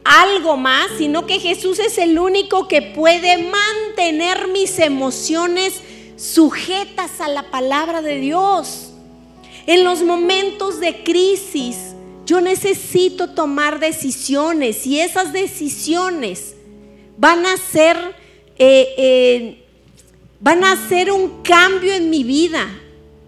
algo 0.05 0.59
más, 0.59 0.89
sino 0.99 1.27
que 1.27 1.41
Jesús 1.41 1.79
es 1.79 1.97
el 1.97 2.19
único 2.19 2.69
que 2.69 2.83
puede 2.83 3.39
mantener 3.39 4.49
mis 4.49 4.79
emociones 4.79 5.81
sujetas 6.17 7.21
a 7.21 7.29
la 7.29 7.51
palabra 7.51 8.03
de 8.03 8.21
Dios. 8.21 8.93
En 9.67 9.83
los 9.83 10.03
momentos 10.03 10.79
de 10.79 11.03
crisis, 11.03 11.95
yo 12.27 12.43
necesito 12.43 13.31
tomar 13.31 13.81
decisiones 13.81 14.87
y 14.87 15.01
esas 15.01 15.33
decisiones 15.33 16.55
van 17.17 17.47
a 17.47 17.57
ser, 17.57 17.97
eh, 18.59 18.95
eh, 18.99 19.65
van 20.39 20.65
a 20.65 20.73
hacer 20.73 21.11
un 21.11 21.43
cambio 21.43 21.95
en 21.95 22.11
mi 22.11 22.25
vida, 22.25 22.69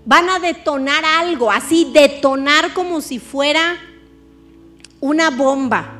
van 0.05 0.29
a 0.29 0.39
detonar 0.39 1.05
algo, 1.05 1.51
así 1.51 1.89
detonar 1.91 2.75
como 2.75 3.01
si 3.01 3.19
fuera 3.19 3.79
una 5.01 5.31
bomba 5.31 5.96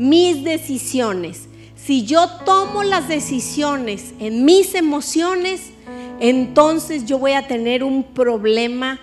mis 0.00 0.44
decisiones. 0.44 1.46
Si 1.76 2.06
yo 2.06 2.26
tomo 2.46 2.82
las 2.82 3.06
decisiones 3.06 4.14
en 4.18 4.46
mis 4.46 4.74
emociones, 4.74 5.72
entonces 6.20 7.04
yo 7.04 7.18
voy 7.18 7.32
a 7.32 7.46
tener 7.46 7.84
un 7.84 8.02
problema 8.02 8.98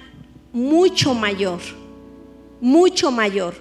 mucho 0.52 1.14
mayor, 1.14 1.60
mucho 2.60 3.12
mayor. 3.12 3.54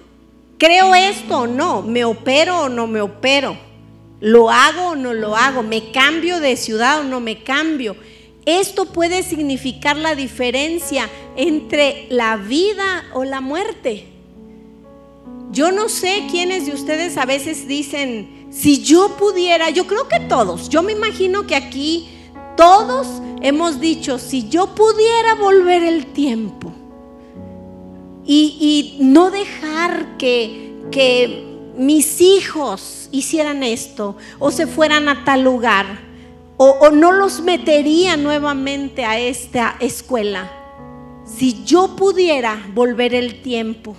¿Creo 0.57 0.95
esto 0.95 1.41
o 1.41 1.47
no? 1.47 1.83
¿Me 1.83 2.03
opero 2.05 2.61
o 2.61 2.69
no 2.69 2.87
me 2.87 3.01
opero? 3.01 3.55
¿Lo 4.19 4.49
hago 4.49 4.89
o 4.89 4.95
no 4.95 5.13
lo 5.13 5.35
hago? 5.35 5.61
¿Me 5.61 5.91
cambio 5.91 6.39
de 6.39 6.55
ciudad 6.55 7.01
o 7.01 7.03
no 7.03 7.19
me 7.19 7.43
cambio? 7.43 7.95
Esto 8.47 8.87
puede 8.87 9.21
significar 9.21 9.95
la 9.95 10.15
diferencia 10.15 11.07
entre 11.35 12.07
la 12.09 12.37
vida 12.37 13.05
o 13.13 13.23
la 13.23 13.41
muerte. 13.41 14.16
Yo 15.51 15.71
no 15.71 15.87
sé 15.87 16.27
quiénes 16.29 16.65
de 16.65 16.73
ustedes 16.73 17.17
a 17.17 17.25
veces 17.25 17.67
dicen, 17.67 18.47
si 18.49 18.83
yo 18.83 19.15
pudiera, 19.17 19.69
yo 19.69 19.87
creo 19.87 20.07
que 20.07 20.19
todos, 20.19 20.69
yo 20.69 20.83
me 20.83 20.91
imagino 20.91 21.47
que 21.47 21.55
aquí 21.55 22.09
todos 22.57 23.07
hemos 23.41 23.79
dicho, 23.79 24.19
si 24.19 24.49
yo 24.49 24.75
pudiera 24.75 25.35
volver 25.35 25.83
el 25.83 26.07
tiempo 26.07 26.73
y, 28.25 28.97
no 28.99 29.31
dejar 29.31 30.17
que, 30.17 30.73
que 30.91 31.45
mis 31.77 32.19
hijos 32.19 33.07
hicieran 33.11 33.63
esto 33.63 34.17
o 34.39 34.51
se 34.51 34.67
fueran 34.67 35.07
a 35.07 35.23
tal 35.23 35.43
lugar 35.43 35.85
o, 36.57 36.71
o 36.81 36.89
no 36.91 37.13
los 37.13 37.41
metería 37.41 38.17
nuevamente 38.17 39.05
a 39.05 39.17
esta 39.19 39.77
escuela. 39.79 40.51
Si 41.25 41.63
yo 41.63 41.95
pudiera 41.95 42.67
volver 42.73 43.13
el 43.13 43.41
tiempo, 43.41 43.95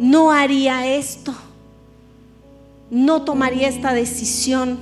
no 0.00 0.32
haría 0.32 0.86
esto, 0.96 1.34
no 2.90 3.22
tomaría 3.22 3.68
esta 3.68 3.92
decisión. 3.92 4.78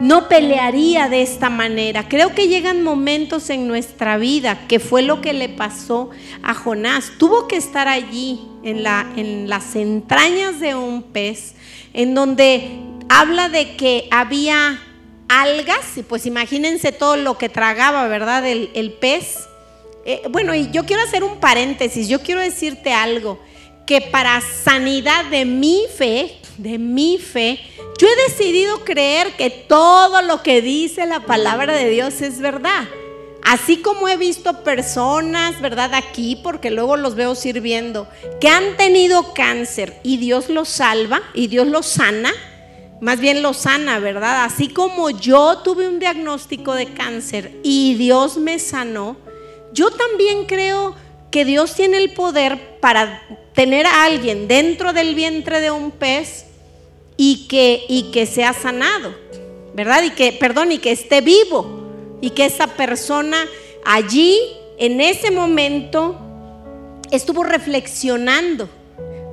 no 0.00 0.28
pelearía 0.28 1.08
de 1.08 1.22
esta 1.22 1.50
manera. 1.50 2.08
Creo 2.08 2.34
que 2.34 2.48
llegan 2.48 2.82
momentos 2.82 3.50
en 3.50 3.66
nuestra 3.66 4.16
vida, 4.16 4.66
que 4.68 4.78
fue 4.78 5.02
lo 5.02 5.20
que 5.20 5.32
le 5.32 5.48
pasó 5.48 6.10
a 6.42 6.54
Jonás. 6.54 7.12
Tuvo 7.18 7.48
que 7.48 7.56
estar 7.56 7.88
allí, 7.88 8.40
en, 8.62 8.82
la, 8.82 9.06
en 9.16 9.48
las 9.48 9.76
entrañas 9.76 10.60
de 10.60 10.74
un 10.74 11.02
pez, 11.02 11.54
en 11.94 12.14
donde 12.14 12.80
habla 13.08 13.48
de 13.48 13.76
que 13.76 14.08
había 14.10 14.80
algas, 15.28 15.96
y 15.96 16.02
pues 16.02 16.26
imagínense 16.26 16.92
todo 16.92 17.16
lo 17.16 17.38
que 17.38 17.48
tragaba, 17.48 18.06
¿verdad? 18.08 18.46
El, 18.46 18.70
el 18.74 18.92
pez. 18.92 19.46
Eh, 20.04 20.22
bueno, 20.30 20.54
y 20.54 20.70
yo 20.70 20.84
quiero 20.86 21.02
hacer 21.02 21.22
un 21.24 21.38
paréntesis, 21.38 22.08
yo 22.08 22.22
quiero 22.22 22.40
decirte 22.40 22.92
algo, 22.92 23.38
que 23.88 24.02
para 24.02 24.42
sanidad 24.42 25.24
de 25.30 25.46
mi 25.46 25.86
fe, 25.96 26.36
de 26.58 26.76
mi 26.76 27.16
fe, 27.16 27.58
yo 27.98 28.06
he 28.06 28.30
decidido 28.30 28.84
creer 28.84 29.34
que 29.38 29.48
todo 29.48 30.20
lo 30.20 30.42
que 30.42 30.60
dice 30.60 31.06
la 31.06 31.20
palabra 31.20 31.72
de 31.72 31.88
Dios 31.88 32.20
es 32.20 32.38
verdad. 32.38 32.86
Así 33.42 33.78
como 33.78 34.06
he 34.06 34.18
visto 34.18 34.62
personas, 34.62 35.62
¿verdad? 35.62 35.94
Aquí, 35.94 36.38
porque 36.42 36.70
luego 36.70 36.98
los 36.98 37.14
veo 37.14 37.34
sirviendo, 37.34 38.06
que 38.42 38.50
han 38.50 38.76
tenido 38.76 39.32
cáncer 39.32 39.98
y 40.02 40.18
Dios 40.18 40.50
los 40.50 40.68
salva 40.68 41.22
y 41.32 41.46
Dios 41.46 41.66
los 41.66 41.86
sana, 41.86 42.30
más 43.00 43.20
bien 43.20 43.40
los 43.40 43.56
sana, 43.56 44.00
¿verdad? 44.00 44.44
Así 44.44 44.68
como 44.68 45.08
yo 45.08 45.60
tuve 45.64 45.88
un 45.88 45.98
diagnóstico 45.98 46.74
de 46.74 46.92
cáncer 46.92 47.58
y 47.62 47.94
Dios 47.94 48.36
me 48.36 48.58
sanó, 48.58 49.16
yo 49.72 49.90
también 49.90 50.44
creo 50.44 50.94
que 51.30 51.44
Dios 51.44 51.74
tiene 51.74 51.98
el 51.98 52.12
poder 52.12 52.78
para 52.80 53.22
tener 53.54 53.86
a 53.86 54.04
alguien 54.04 54.48
dentro 54.48 54.92
del 54.92 55.14
vientre 55.14 55.60
de 55.60 55.70
un 55.70 55.90
pez 55.90 56.46
y 57.16 57.48
que, 57.48 57.84
y 57.88 58.10
que 58.12 58.26
sea 58.26 58.52
sanado, 58.52 59.14
¿verdad? 59.74 60.02
Y 60.04 60.10
que, 60.10 60.32
perdón, 60.32 60.72
y 60.72 60.78
que 60.78 60.92
esté 60.92 61.20
vivo 61.20 62.18
y 62.20 62.30
que 62.30 62.46
esa 62.46 62.68
persona 62.68 63.46
allí, 63.84 64.38
en 64.78 65.00
ese 65.00 65.30
momento, 65.30 66.18
estuvo 67.10 67.42
reflexionando. 67.42 68.68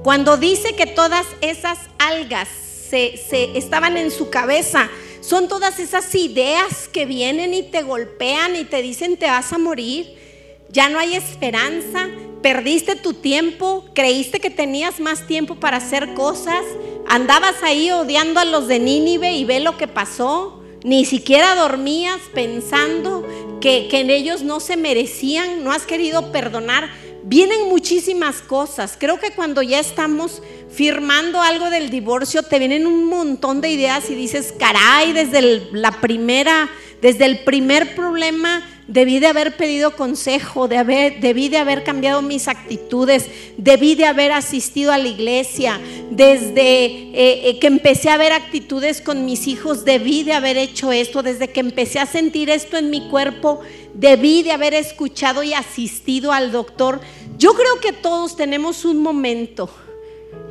Cuando 0.03 0.38
dice 0.38 0.75
que 0.75 0.86
todas 0.86 1.25
esas 1.41 1.79
algas 1.97 2.47
se, 2.89 3.17
se 3.17 3.58
estaban 3.58 3.97
en 3.97 4.12
su 4.12 4.29
cabeza, 4.29 4.89
son 5.21 5.47
todas 5.47 5.79
esas 5.79 6.13
ideas 6.13 6.88
que 6.91 7.05
vienen 7.05 7.53
y 7.53 7.63
te 7.63 7.81
golpean 7.81 8.55
y 8.55 8.65
te 8.65 8.81
dicen 8.81 9.17
te 9.17 9.25
vas 9.25 9.51
a 9.53 9.58
morir, 9.58 10.24
ya 10.69 10.89
no 10.89 10.99
hay 10.99 11.15
esperanza, 11.15 12.08
perdiste 12.41 12.95
tu 12.95 13.13
tiempo, 13.13 13.86
creíste 13.93 14.39
que 14.39 14.49
tenías 14.49 14.99
más 14.99 15.25
tiempo 15.25 15.56
para 15.56 15.78
hacer 15.78 16.13
cosas, 16.13 16.63
andabas 17.08 17.63
ahí 17.63 17.89
odiando 17.91 18.39
a 18.39 18.45
los 18.45 18.67
de 18.67 18.80
Nínive 18.80 19.34
y 19.34 19.45
ve 19.45 19.60
lo 19.60 19.78
que 19.78 19.88
pasó. 19.88 20.62
Ni 20.84 21.06
siquiera 21.06 21.56
dormías 21.56 22.19
pensando 22.36 23.25
que, 23.60 23.88
que 23.89 24.01
en 24.01 24.12
ellos 24.12 24.43
no 24.43 24.60
se 24.60 24.78
merecían, 24.78 25.63
no 25.63 25.71
has 25.71 25.88
querido 25.88 26.32
perdonar. 26.32 26.91
Vienen 27.23 27.67
muchísimas 27.67 28.43
cosas. 28.43 28.95
Creo 28.99 29.19
que 29.19 29.32
cuando 29.32 29.63
ya 29.63 29.80
estamos 29.80 30.43
firmando 30.69 31.41
algo 31.41 31.71
del 31.71 31.89
divorcio, 31.89 32.43
te 32.43 32.60
vienen 32.60 32.86
un 32.86 33.06
montón 33.06 33.62
de 33.62 33.69
ideas 33.69 34.12
y 34.12 34.13
dices, 34.13 34.54
caray, 34.60 35.13
desde 35.13 35.71
la 35.71 35.99
primera, 36.01 36.69
desde 37.01 37.25
el 37.25 37.39
primer 37.39 37.95
problema 37.95 38.63
debí 38.88 39.19
de 39.19 39.28
haber 39.28 39.58
pedido 39.58 39.95
consejo, 39.95 40.67
de 40.67 40.78
haber, 40.78 41.19
debí 41.19 41.50
de 41.50 41.58
haber 41.58 41.84
cambiado 41.84 42.21
mis 42.21 42.48
actitudes, 42.48 43.30
debí 43.58 43.95
de 43.95 44.06
haber 44.06 44.32
asistido 44.32 44.91
a 44.91 44.98
la 44.98 45.08
iglesia, 45.08 45.80
desde 46.12 46.86
eh, 46.86 47.50
eh, 47.50 47.60
que 47.60 47.67
empecé 47.67 48.10
a 48.10 48.17
ver 48.17 48.32
actitudes 48.32 49.02
con 49.02 49.26
mis 49.26 49.48
hijos, 49.48 49.86
debí 49.86 50.24
de 50.24 50.34
haber 50.34 50.58
hecho 50.58 50.91
esto, 50.91 51.24
desde 51.24 51.50
que 51.50 51.62
empecé 51.62 52.00
a 52.00 52.06
sentir 52.06 52.50
esto 52.50 52.78
en 52.78 52.89
mi 52.89 53.10
cuerpo, 53.10 53.62
debí 53.93 54.43
de 54.43 54.52
haber 54.52 54.74
escuchado 54.74 55.41
y 55.41 55.54
asistido 55.54 56.32
al 56.32 56.52
doctor. 56.52 57.02
Yo 57.38 57.54
creo 57.54 57.80
que 57.82 57.93
todos 57.93 58.36
tenemos 58.36 58.86
un 58.86 59.02
momento 59.02 59.69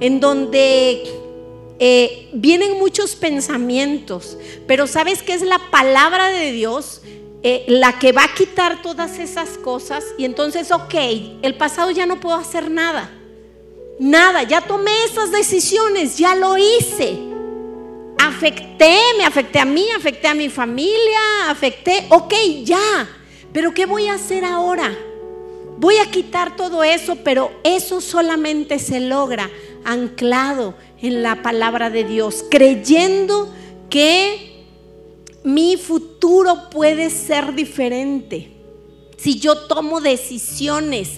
en 0.01 0.18
donde 0.18 1.05
eh, 1.79 2.31
vienen 2.33 2.79
muchos 2.79 3.14
pensamientos, 3.14 4.37
pero 4.66 4.87
¿sabes 4.87 5.23
qué 5.23 5.35
es 5.35 5.42
la 5.42 5.61
palabra 5.70 6.29
de 6.29 6.53
Dios? 6.53 7.03
Eh, 7.46 7.66
la 7.68 7.98
que 7.98 8.12
va 8.12 8.24
a 8.24 8.33
quitar 8.35 8.80
todas 8.80 9.18
esas 9.18 9.59
cosas 9.59 10.02
y 10.16 10.24
entonces, 10.24 10.72
ok, 10.72 10.94
el 11.42 11.54
pasado 11.59 11.90
ya 11.90 12.07
no 12.07 12.18
puedo 12.18 12.37
hacer 12.37 12.70
nada. 12.70 13.11
Nada, 13.98 14.44
ya 14.44 14.62
tomé 14.62 14.90
esas 15.04 15.30
decisiones, 15.30 16.16
ya 16.16 16.35
lo 16.37 16.57
hice. 16.57 17.18
Afecté, 18.18 18.96
me 19.18 19.26
afecté 19.26 19.59
a 19.59 19.66
mí, 19.66 19.87
afecté 19.94 20.26
a 20.26 20.33
mi 20.33 20.48
familia, 20.48 21.50
afecté, 21.50 22.07
ok, 22.09 22.33
ya. 22.62 23.11
Pero 23.52 23.74
¿qué 23.74 23.85
voy 23.85 24.07
a 24.07 24.14
hacer 24.14 24.42
ahora? 24.46 24.96
Voy 25.76 25.98
a 25.98 26.11
quitar 26.11 26.57
todo 26.57 26.83
eso, 26.83 27.16
pero 27.16 27.52
eso 27.62 28.00
solamente 28.00 28.78
se 28.78 29.00
logra 29.00 29.50
anclado 29.85 30.76
en 31.02 31.22
la 31.22 31.42
palabra 31.42 31.90
de 31.90 32.04
Dios, 32.04 32.42
creyendo 32.50 33.52
que 33.90 34.53
mi 35.44 35.76
futuro 35.76 36.70
puede 36.70 37.11
ser 37.11 37.54
diferente. 37.54 38.50
Si 39.18 39.38
yo 39.38 39.57
tomo 39.66 40.00
decisiones 40.00 41.11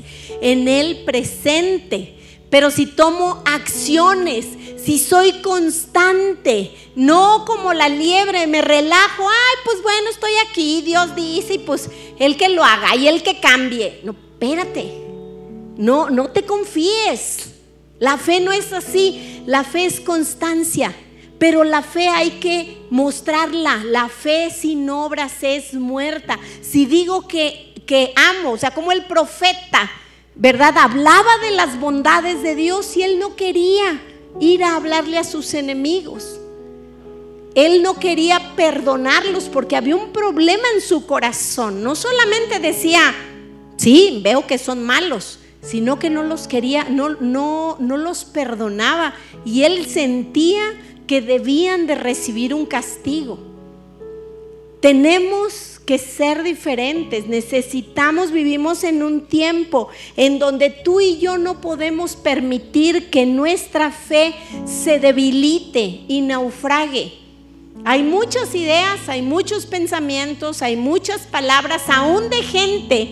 en 0.42 0.68
el 0.68 1.04
presente, 1.04 2.18
pero 2.50 2.70
si 2.70 2.86
tomo 2.86 3.42
acciones, 3.44 4.46
si 4.84 4.98
soy 4.98 5.40
constante, 5.42 6.72
no 6.94 7.44
como 7.46 7.72
la 7.72 7.88
liebre, 7.88 8.46
me 8.46 8.62
relajo, 8.62 9.28
ay, 9.28 9.56
pues 9.64 9.82
bueno, 9.82 10.10
estoy 10.10 10.32
aquí, 10.48 10.82
Dios 10.82 11.14
dice, 11.16 11.54
y 11.54 11.58
pues 11.58 11.88
el 12.18 12.36
que 12.36 12.48
lo 12.48 12.62
haga 12.62 12.94
y 12.96 13.08
el 13.08 13.22
que 13.22 13.40
cambie. 13.40 14.00
No, 14.04 14.12
espérate, 14.12 14.92
no, 15.76 16.10
no 16.10 16.28
te 16.28 16.44
confíes. 16.44 17.52
La 17.98 18.18
fe 18.18 18.40
no 18.40 18.52
es 18.52 18.72
así, 18.72 19.42
la 19.46 19.64
fe 19.64 19.86
es 19.86 20.00
constancia. 20.00 20.94
Pero 21.38 21.64
la 21.64 21.82
fe 21.82 22.08
hay 22.08 22.30
que 22.32 22.78
mostrarla. 22.90 23.82
La 23.84 24.08
fe 24.08 24.50
sin 24.50 24.88
obras 24.88 25.34
es 25.42 25.74
muerta. 25.74 26.38
Si 26.62 26.86
digo 26.86 27.28
que, 27.28 27.74
que 27.86 28.12
amo, 28.16 28.52
o 28.52 28.58
sea, 28.58 28.70
como 28.70 28.92
el 28.92 29.04
profeta, 29.04 29.90
¿verdad? 30.34 30.76
Hablaba 30.78 31.38
de 31.42 31.50
las 31.50 31.78
bondades 31.78 32.42
de 32.42 32.54
Dios 32.54 32.96
y 32.96 33.02
él 33.02 33.18
no 33.18 33.36
quería 33.36 34.00
ir 34.40 34.64
a 34.64 34.76
hablarle 34.76 35.18
a 35.18 35.24
sus 35.24 35.54
enemigos. 35.54 36.40
Él 37.54 37.82
no 37.82 37.94
quería 37.94 38.54
perdonarlos 38.54 39.44
porque 39.44 39.76
había 39.76 39.96
un 39.96 40.12
problema 40.12 40.64
en 40.74 40.82
su 40.82 41.06
corazón. 41.06 41.82
No 41.82 41.94
solamente 41.94 42.58
decía, 42.58 43.14
sí, 43.78 44.20
veo 44.22 44.46
que 44.46 44.58
son 44.58 44.84
malos, 44.84 45.38
sino 45.62 45.98
que 45.98 46.10
no 46.10 46.22
los 46.22 46.48
quería, 46.48 46.84
no, 46.84 47.16
no, 47.20 47.78
no 47.80 47.96
los 47.96 48.26
perdonaba. 48.26 49.14
Y 49.46 49.62
él 49.62 49.86
sentía 49.86 50.62
que 51.06 51.20
debían 51.20 51.86
de 51.86 51.94
recibir 51.94 52.52
un 52.54 52.66
castigo. 52.66 53.38
Tenemos 54.80 55.80
que 55.86 55.98
ser 55.98 56.42
diferentes, 56.42 57.26
necesitamos, 57.26 58.32
vivimos 58.32 58.84
en 58.84 59.02
un 59.02 59.22
tiempo 59.22 59.88
en 60.16 60.38
donde 60.38 60.70
tú 60.70 61.00
y 61.00 61.18
yo 61.18 61.38
no 61.38 61.60
podemos 61.60 62.16
permitir 62.16 63.08
que 63.08 63.24
nuestra 63.24 63.90
fe 63.90 64.34
se 64.64 64.98
debilite 64.98 66.02
y 66.08 66.20
naufrague. 66.20 67.12
Hay 67.84 68.02
muchas 68.02 68.54
ideas, 68.54 69.08
hay 69.08 69.22
muchos 69.22 69.64
pensamientos, 69.64 70.60
hay 70.60 70.76
muchas 70.76 71.22
palabras, 71.22 71.82
aún 71.88 72.28
de 72.28 72.42
gente 72.42 73.08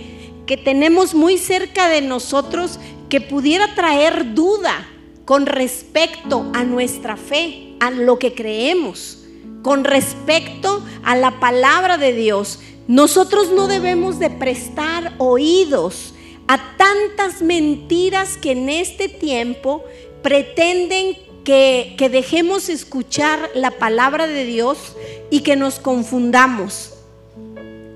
que 0.46 0.56
tenemos 0.56 1.14
muy 1.14 1.38
cerca 1.38 1.88
de 1.88 2.02
nosotros 2.02 2.80
que 3.08 3.20
pudiera 3.20 3.74
traer 3.74 4.34
duda 4.34 4.86
con 5.24 5.46
respecto 5.46 6.50
a 6.52 6.64
nuestra 6.64 7.16
fe 7.16 7.63
a 7.80 7.90
lo 7.90 8.18
que 8.18 8.34
creemos, 8.34 9.18
con 9.62 9.84
respecto 9.84 10.82
a 11.02 11.16
la 11.16 11.40
palabra 11.40 11.98
de 11.98 12.12
Dios. 12.12 12.60
Nosotros 12.86 13.50
no 13.50 13.66
debemos 13.66 14.18
de 14.18 14.30
prestar 14.30 15.14
oídos 15.18 16.14
a 16.48 16.76
tantas 16.76 17.40
mentiras 17.40 18.36
que 18.36 18.52
en 18.52 18.68
este 18.68 19.08
tiempo 19.08 19.82
pretenden 20.22 21.16
que, 21.44 21.94
que, 21.98 22.08
dejemos 22.08 22.68
escuchar 22.68 23.50
la 23.54 23.70
palabra 23.70 24.26
de 24.26 24.44
Dios 24.44 24.96
y 25.30 25.40
que 25.40 25.56
nos 25.56 25.78
confundamos. 25.78 26.94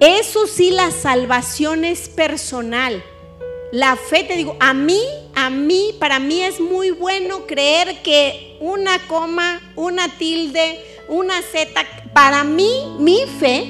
Eso 0.01 0.47
sí, 0.47 0.71
la 0.71 0.91
salvación 0.91 1.85
es 1.85 2.09
personal. 2.09 3.03
La 3.73 3.97
fe, 3.97 4.25
te 4.25 4.37
digo, 4.37 4.57
a 4.61 4.73
mí, 4.75 5.01
a 5.35 5.51
mí, 5.51 5.95
para 5.99 6.19
mí 6.19 6.43
es 6.43 6.61
muy 6.61 6.91
bueno 6.91 7.47
creer 7.47 8.03
que 8.03 8.57
una 8.61 9.07
coma, 9.07 9.61
una 9.77 10.17
tilde, 10.17 10.81
una 11.09 11.43
z, 11.43 11.69
para 12.13 12.45
mí, 12.45 12.71
mi 12.99 13.25
fe, 13.39 13.67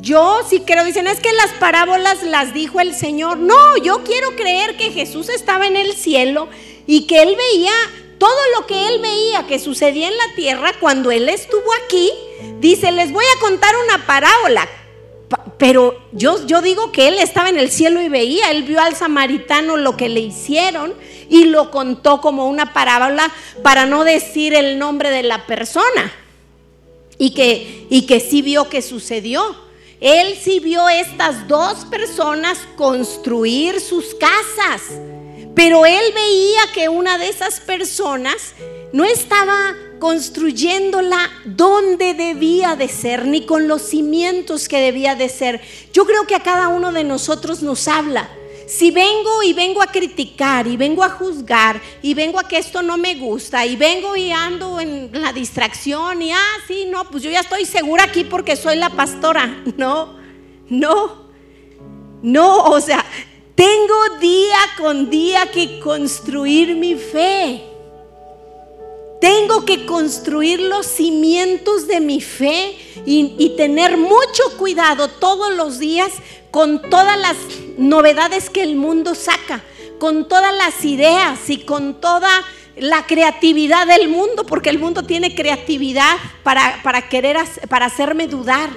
yo 0.00 0.40
sí 0.48 0.60
creo, 0.60 0.84
dicen, 0.84 1.06
es 1.06 1.20
que 1.20 1.32
las 1.32 1.52
parábolas 1.52 2.22
las 2.22 2.52
dijo 2.52 2.80
el 2.80 2.94
Señor. 2.94 3.38
No, 3.38 3.76
yo 3.78 4.04
quiero 4.04 4.36
creer 4.36 4.76
que 4.76 4.90
Jesús 4.90 5.28
estaba 5.28 5.66
en 5.66 5.76
el 5.76 5.94
cielo 5.94 6.48
y 6.86 7.06
que 7.06 7.22
Él 7.22 7.34
veía 7.36 7.72
todo 8.18 8.38
lo 8.56 8.66
que 8.66 8.88
Él 8.88 9.00
veía 9.00 9.46
que 9.46 9.58
sucedía 9.58 10.08
en 10.08 10.16
la 10.16 10.34
tierra 10.36 10.72
cuando 10.80 11.10
Él 11.10 11.28
estuvo 11.28 11.70
aquí 11.84 12.10
Dice, 12.60 12.92
les 12.92 13.12
voy 13.12 13.24
a 13.24 13.40
contar 13.40 13.74
una 13.84 14.06
parábola. 14.06 14.68
Pero 15.64 15.98
yo, 16.12 16.46
yo 16.46 16.60
digo 16.60 16.92
que 16.92 17.08
él 17.08 17.18
estaba 17.18 17.48
en 17.48 17.58
el 17.58 17.70
cielo 17.70 18.02
y 18.02 18.10
veía, 18.10 18.50
él 18.50 18.64
vio 18.64 18.82
al 18.82 18.94
samaritano 18.94 19.78
lo 19.78 19.96
que 19.96 20.10
le 20.10 20.20
hicieron 20.20 20.92
y 21.30 21.46
lo 21.46 21.70
contó 21.70 22.20
como 22.20 22.48
una 22.48 22.74
parábola 22.74 23.32
para 23.62 23.86
no 23.86 24.04
decir 24.04 24.52
el 24.52 24.78
nombre 24.78 25.08
de 25.08 25.22
la 25.22 25.46
persona. 25.46 26.12
Y 27.16 27.30
que, 27.30 27.86
y 27.88 28.02
que 28.02 28.20
sí 28.20 28.42
vio 28.42 28.68
que 28.68 28.82
sucedió. 28.82 29.56
Él 30.02 30.36
sí 30.38 30.60
vio 30.60 30.86
estas 30.90 31.48
dos 31.48 31.86
personas 31.86 32.58
construir 32.76 33.80
sus 33.80 34.14
casas. 34.16 34.82
Pero 35.54 35.86
él 35.86 36.12
veía 36.14 36.60
que 36.74 36.90
una 36.90 37.16
de 37.16 37.30
esas 37.30 37.60
personas 37.60 38.52
no 38.92 39.06
estaba 39.06 39.74
construyéndola 40.04 41.30
donde 41.46 42.12
debía 42.12 42.76
de 42.76 42.88
ser, 42.88 43.24
ni 43.24 43.46
con 43.46 43.68
los 43.68 43.80
cimientos 43.80 44.68
que 44.68 44.78
debía 44.78 45.14
de 45.14 45.30
ser. 45.30 45.62
Yo 45.94 46.04
creo 46.04 46.26
que 46.26 46.34
a 46.34 46.42
cada 46.42 46.68
uno 46.68 46.92
de 46.92 47.04
nosotros 47.04 47.62
nos 47.62 47.88
habla. 47.88 48.28
Si 48.66 48.90
vengo 48.90 49.42
y 49.42 49.54
vengo 49.54 49.80
a 49.80 49.86
criticar 49.86 50.66
y 50.66 50.76
vengo 50.76 51.02
a 51.02 51.08
juzgar 51.08 51.80
y 52.02 52.12
vengo 52.12 52.38
a 52.38 52.46
que 52.46 52.58
esto 52.58 52.82
no 52.82 52.98
me 52.98 53.14
gusta 53.14 53.64
y 53.64 53.76
vengo 53.76 54.14
y 54.14 54.30
ando 54.30 54.78
en 54.78 55.08
la 55.22 55.32
distracción 55.32 56.20
y, 56.20 56.32
ah, 56.32 56.56
sí, 56.68 56.84
no, 56.86 57.08
pues 57.10 57.22
yo 57.22 57.30
ya 57.30 57.40
estoy 57.40 57.64
segura 57.64 58.04
aquí 58.04 58.24
porque 58.24 58.56
soy 58.56 58.76
la 58.76 58.90
pastora. 58.90 59.64
No, 59.78 60.18
no, 60.68 61.30
no, 62.20 62.64
o 62.64 62.80
sea, 62.82 63.02
tengo 63.54 64.18
día 64.20 64.58
con 64.76 65.08
día 65.08 65.50
que 65.50 65.80
construir 65.80 66.76
mi 66.76 66.94
fe. 66.94 67.73
Tengo 69.24 69.64
que 69.64 69.86
construir 69.86 70.60
los 70.60 70.84
cimientos 70.84 71.86
de 71.86 71.98
mi 72.02 72.20
fe 72.20 72.76
y, 73.06 73.54
tener 73.56 73.96
mucho 73.96 74.42
cuidado 74.58 75.08
todos 75.08 75.50
los 75.54 75.78
días 75.78 76.12
con 76.50 76.82
todas 76.90 77.18
las 77.18 77.34
novedades 77.78 78.50
que 78.50 78.62
el 78.62 78.76
mundo 78.76 79.14
saca, 79.14 79.62
con 79.98 80.28
todas 80.28 80.54
las 80.54 80.84
ideas 80.84 81.48
y 81.48 81.64
con 81.64 82.02
toda 82.02 82.28
la 82.76 83.06
creatividad 83.06 83.86
del 83.86 84.08
mundo, 84.08 84.44
porque 84.44 84.68
el 84.68 84.78
mundo 84.78 85.04
tiene 85.04 85.34
creatividad 85.34 86.18
para, 86.42 86.82
para 86.82 87.08
querer, 87.08 87.38
para 87.70 87.86
hacerme 87.86 88.26
dudar 88.26 88.68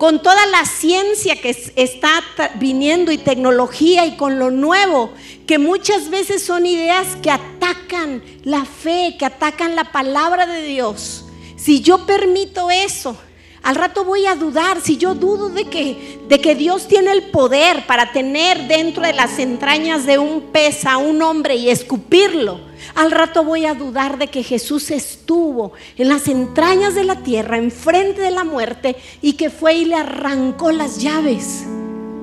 con 0.00 0.22
toda 0.22 0.46
la 0.46 0.64
ciencia 0.64 1.36
que 1.42 1.50
está 1.76 2.22
viniendo 2.54 3.12
y 3.12 3.18
tecnología 3.18 4.06
y 4.06 4.16
con 4.16 4.38
lo 4.38 4.50
nuevo, 4.50 5.12
que 5.46 5.58
muchas 5.58 6.08
veces 6.08 6.42
son 6.42 6.64
ideas 6.64 7.16
que 7.22 7.30
atacan 7.30 8.22
la 8.42 8.64
fe, 8.64 9.16
que 9.18 9.26
atacan 9.26 9.76
la 9.76 9.92
palabra 9.92 10.46
de 10.46 10.62
Dios. 10.62 11.26
Si 11.54 11.82
yo 11.82 12.06
permito 12.06 12.70
eso, 12.70 13.14
al 13.62 13.74
rato 13.74 14.04
voy 14.04 14.26
a 14.26 14.34
dudar, 14.34 14.80
si 14.80 14.96
yo 14.96 15.14
dudo 15.14 15.50
de 15.50 15.64
que, 15.66 16.20
de 16.28 16.40
que 16.40 16.54
Dios 16.54 16.88
tiene 16.88 17.12
el 17.12 17.24
poder 17.24 17.86
para 17.86 18.10
tener 18.12 18.68
dentro 18.68 19.02
de 19.02 19.12
las 19.12 19.38
entrañas 19.38 20.06
de 20.06 20.18
un 20.18 20.50
pez 20.52 20.86
a 20.86 20.96
un 20.96 21.20
hombre 21.22 21.56
y 21.56 21.68
escupirlo, 21.68 22.60
al 22.94 23.10
rato 23.10 23.44
voy 23.44 23.66
a 23.66 23.74
dudar 23.74 24.18
de 24.18 24.28
que 24.28 24.42
Jesús 24.42 24.90
estuvo 24.90 25.72
en 25.96 26.08
las 26.08 26.26
entrañas 26.28 26.94
de 26.94 27.04
la 27.04 27.16
tierra, 27.16 27.58
enfrente 27.58 28.22
de 28.22 28.30
la 28.30 28.44
muerte, 28.44 28.96
y 29.20 29.34
que 29.34 29.50
fue 29.50 29.74
y 29.74 29.84
le 29.84 29.96
arrancó 29.96 30.72
las 30.72 30.98
llaves 30.98 31.64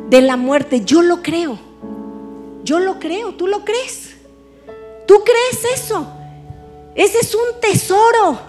de 0.09 0.21
la 0.21 0.37
muerte. 0.37 0.83
Yo 0.83 1.01
lo 1.01 1.21
creo. 1.21 1.59
Yo 2.63 2.79
lo 2.79 2.99
creo. 2.99 3.35
¿Tú 3.35 3.47
lo 3.47 3.63
crees? 3.63 4.15
¿Tú 5.05 5.23
crees 5.23 5.79
eso? 5.79 6.05
Ese 6.95 7.19
es 7.19 7.35
un 7.35 7.61
tesoro. 7.61 8.39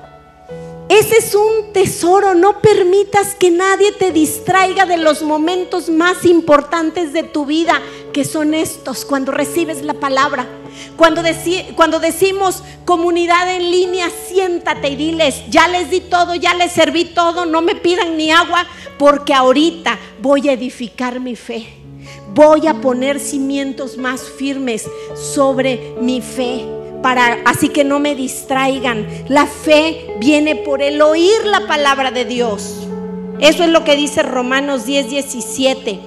Ese 0.88 1.18
es 1.18 1.34
un 1.34 1.72
tesoro. 1.72 2.34
No 2.34 2.60
permitas 2.60 3.34
que 3.34 3.50
nadie 3.50 3.92
te 3.92 4.10
distraiga 4.10 4.86
de 4.86 4.96
los 4.96 5.22
momentos 5.22 5.88
más 5.90 6.24
importantes 6.24 7.12
de 7.12 7.22
tu 7.22 7.44
vida, 7.44 7.80
que 8.12 8.24
son 8.24 8.54
estos, 8.54 9.04
cuando 9.04 9.32
recibes 9.32 9.82
la 9.82 9.94
palabra. 9.94 10.46
Cuando, 10.96 11.22
decimos 12.00 12.62
comunidad 12.84 13.54
en 13.54 13.70
línea, 13.70 14.10
siéntate 14.28 14.88
y 14.88 14.96
diles, 14.96 15.42
ya 15.48 15.68
les 15.68 15.90
di 15.90 16.00
todo, 16.00 16.34
ya 16.34 16.54
les 16.54 16.72
serví 16.72 17.04
todo, 17.04 17.46
no 17.46 17.62
me 17.62 17.74
pidan 17.74 18.16
ni 18.16 18.30
agua, 18.30 18.66
porque 18.98 19.34
ahorita 19.34 19.98
voy 20.20 20.48
a 20.48 20.52
edificar 20.52 21.20
mi 21.20 21.36
fe. 21.36 21.68
Voy 22.34 22.66
a 22.66 22.74
poner 22.74 23.20
cimientos 23.20 23.96
más 23.96 24.22
firmes 24.22 24.84
sobre 25.14 25.94
mi 26.00 26.20
fe. 26.20 26.77
Para, 27.02 27.38
así 27.44 27.68
que 27.68 27.84
no 27.84 27.98
me 28.00 28.14
distraigan. 28.14 29.06
La 29.28 29.46
fe 29.46 30.16
viene 30.18 30.56
por 30.56 30.82
el 30.82 31.00
oír 31.00 31.44
la 31.44 31.66
palabra 31.66 32.10
de 32.10 32.24
Dios. 32.24 32.88
Eso 33.40 33.62
es 33.62 33.70
lo 33.70 33.84
que 33.84 33.94
dice 33.94 34.22
Romanos 34.22 34.84
10, 34.84 35.10
17. 35.10 36.00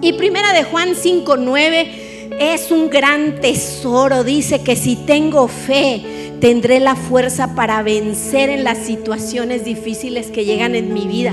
Y 0.00 0.12
primera 0.14 0.52
de 0.52 0.64
Juan 0.64 0.94
5, 0.94 1.36
9 1.36 2.28
es 2.38 2.70
un 2.70 2.90
gran 2.90 3.40
tesoro. 3.40 4.24
Dice 4.24 4.62
que 4.62 4.76
si 4.76 4.96
tengo 4.96 5.48
fe, 5.48 6.02
tendré 6.40 6.80
la 6.80 6.96
fuerza 6.96 7.54
para 7.54 7.82
vencer 7.82 8.50
en 8.50 8.64
las 8.64 8.78
situaciones 8.78 9.64
difíciles 9.64 10.28
que 10.28 10.44
llegan 10.44 10.74
en 10.74 10.92
mi 10.92 11.06
vida. 11.06 11.32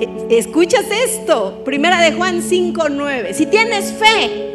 E, 0.00 0.38
¿Escuchas 0.38 0.84
esto? 0.90 1.62
Primera 1.64 2.00
de 2.00 2.12
Juan 2.12 2.42
5:9. 2.42 3.34
Si 3.34 3.46
tienes 3.46 3.92
fe, 3.92 4.51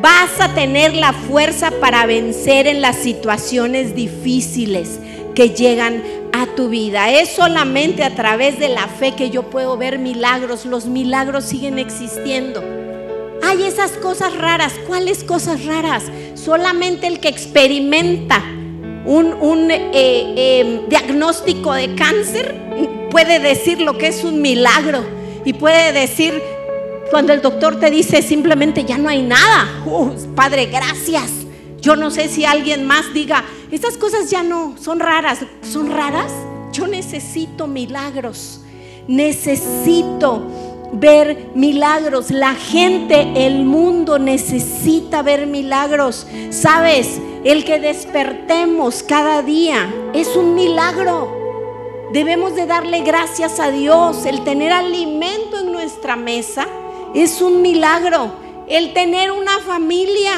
vas 0.00 0.40
a 0.40 0.54
tener 0.54 0.94
la 0.94 1.12
fuerza 1.12 1.70
para 1.80 2.06
vencer 2.06 2.66
en 2.66 2.80
las 2.80 2.96
situaciones 2.96 3.94
difíciles 3.94 4.98
que 5.34 5.50
llegan 5.50 6.02
a 6.32 6.46
tu 6.54 6.68
vida. 6.68 7.10
Es 7.10 7.30
solamente 7.30 8.04
a 8.04 8.14
través 8.14 8.58
de 8.58 8.68
la 8.68 8.86
fe 8.88 9.12
que 9.12 9.30
yo 9.30 9.44
puedo 9.44 9.76
ver 9.76 9.98
milagros. 9.98 10.66
Los 10.66 10.86
milagros 10.86 11.44
siguen 11.44 11.78
existiendo. 11.78 12.62
Hay 13.42 13.62
esas 13.62 13.92
cosas 13.92 14.36
raras. 14.36 14.74
¿Cuáles 14.86 15.24
cosas 15.24 15.64
raras? 15.64 16.04
Solamente 16.34 17.06
el 17.06 17.20
que 17.20 17.28
experimenta 17.28 18.42
un, 19.04 19.70
eh, 19.70 19.90
eh, 19.92 20.80
diagnóstico 20.88 21.72
de 21.72 21.94
cáncer 21.94 22.54
puede 23.10 23.40
decir 23.40 23.80
lo 23.80 23.96
que 23.96 24.08
es 24.08 24.22
un 24.22 24.42
milagro 24.42 25.02
y 25.44 25.54
puede 25.54 25.92
decir 25.92 26.42
cuando 27.10 27.32
el 27.32 27.40
doctor 27.40 27.78
te 27.80 27.90
dice 27.90 28.22
simplemente 28.22 28.84
ya 28.84 28.98
no 28.98 29.08
hay 29.08 29.22
nada. 29.22 29.82
Uh, 29.86 30.10
padre, 30.34 30.66
gracias. 30.66 31.30
Yo 31.80 31.96
no 31.96 32.10
sé 32.10 32.28
si 32.28 32.44
alguien 32.44 32.86
más 32.86 33.12
diga, 33.14 33.44
estas 33.70 33.96
cosas 33.96 34.30
ya 34.30 34.42
no 34.42 34.74
son 34.78 35.00
raras. 35.00 35.40
¿Son 35.62 35.90
raras? 35.90 36.32
Yo 36.72 36.86
necesito 36.86 37.66
milagros. 37.66 38.60
Necesito 39.06 40.42
ver 40.92 41.50
milagros. 41.54 42.30
La 42.30 42.54
gente, 42.54 43.46
el 43.46 43.64
mundo 43.64 44.18
necesita 44.18 45.22
ver 45.22 45.46
milagros. 45.46 46.26
Sabes, 46.50 47.20
el 47.44 47.64
que 47.64 47.78
despertemos 47.78 49.02
cada 49.02 49.42
día 49.42 49.92
es 50.12 50.34
un 50.36 50.54
milagro. 50.54 51.36
Debemos 52.12 52.54
de 52.56 52.66
darle 52.66 53.02
gracias 53.02 53.60
a 53.60 53.70
Dios. 53.70 54.26
El 54.26 54.42
tener 54.42 54.72
alimento 54.72 55.60
en 55.60 55.72
nuestra 55.72 56.16
mesa 56.16 56.66
es 57.14 57.40
un 57.40 57.62
milagro. 57.62 58.32
El 58.68 58.92
tener 58.92 59.30
una 59.32 59.58
familia 59.60 60.34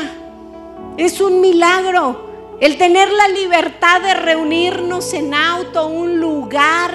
es 0.96 1.20
un 1.20 1.40
milagro. 1.40 2.28
El 2.60 2.76
tener 2.76 3.10
la 3.10 3.28
libertad 3.28 4.02
de 4.02 4.14
reunirnos 4.14 5.14
en 5.14 5.32
auto, 5.34 5.86
un 5.86 6.20
lugar 6.20 6.92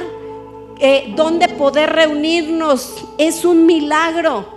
eh, 0.80 1.14
donde 1.16 1.48
poder 1.50 1.92
reunirnos 1.92 3.04
es 3.18 3.46
un 3.46 3.66
milagro. 3.66 4.54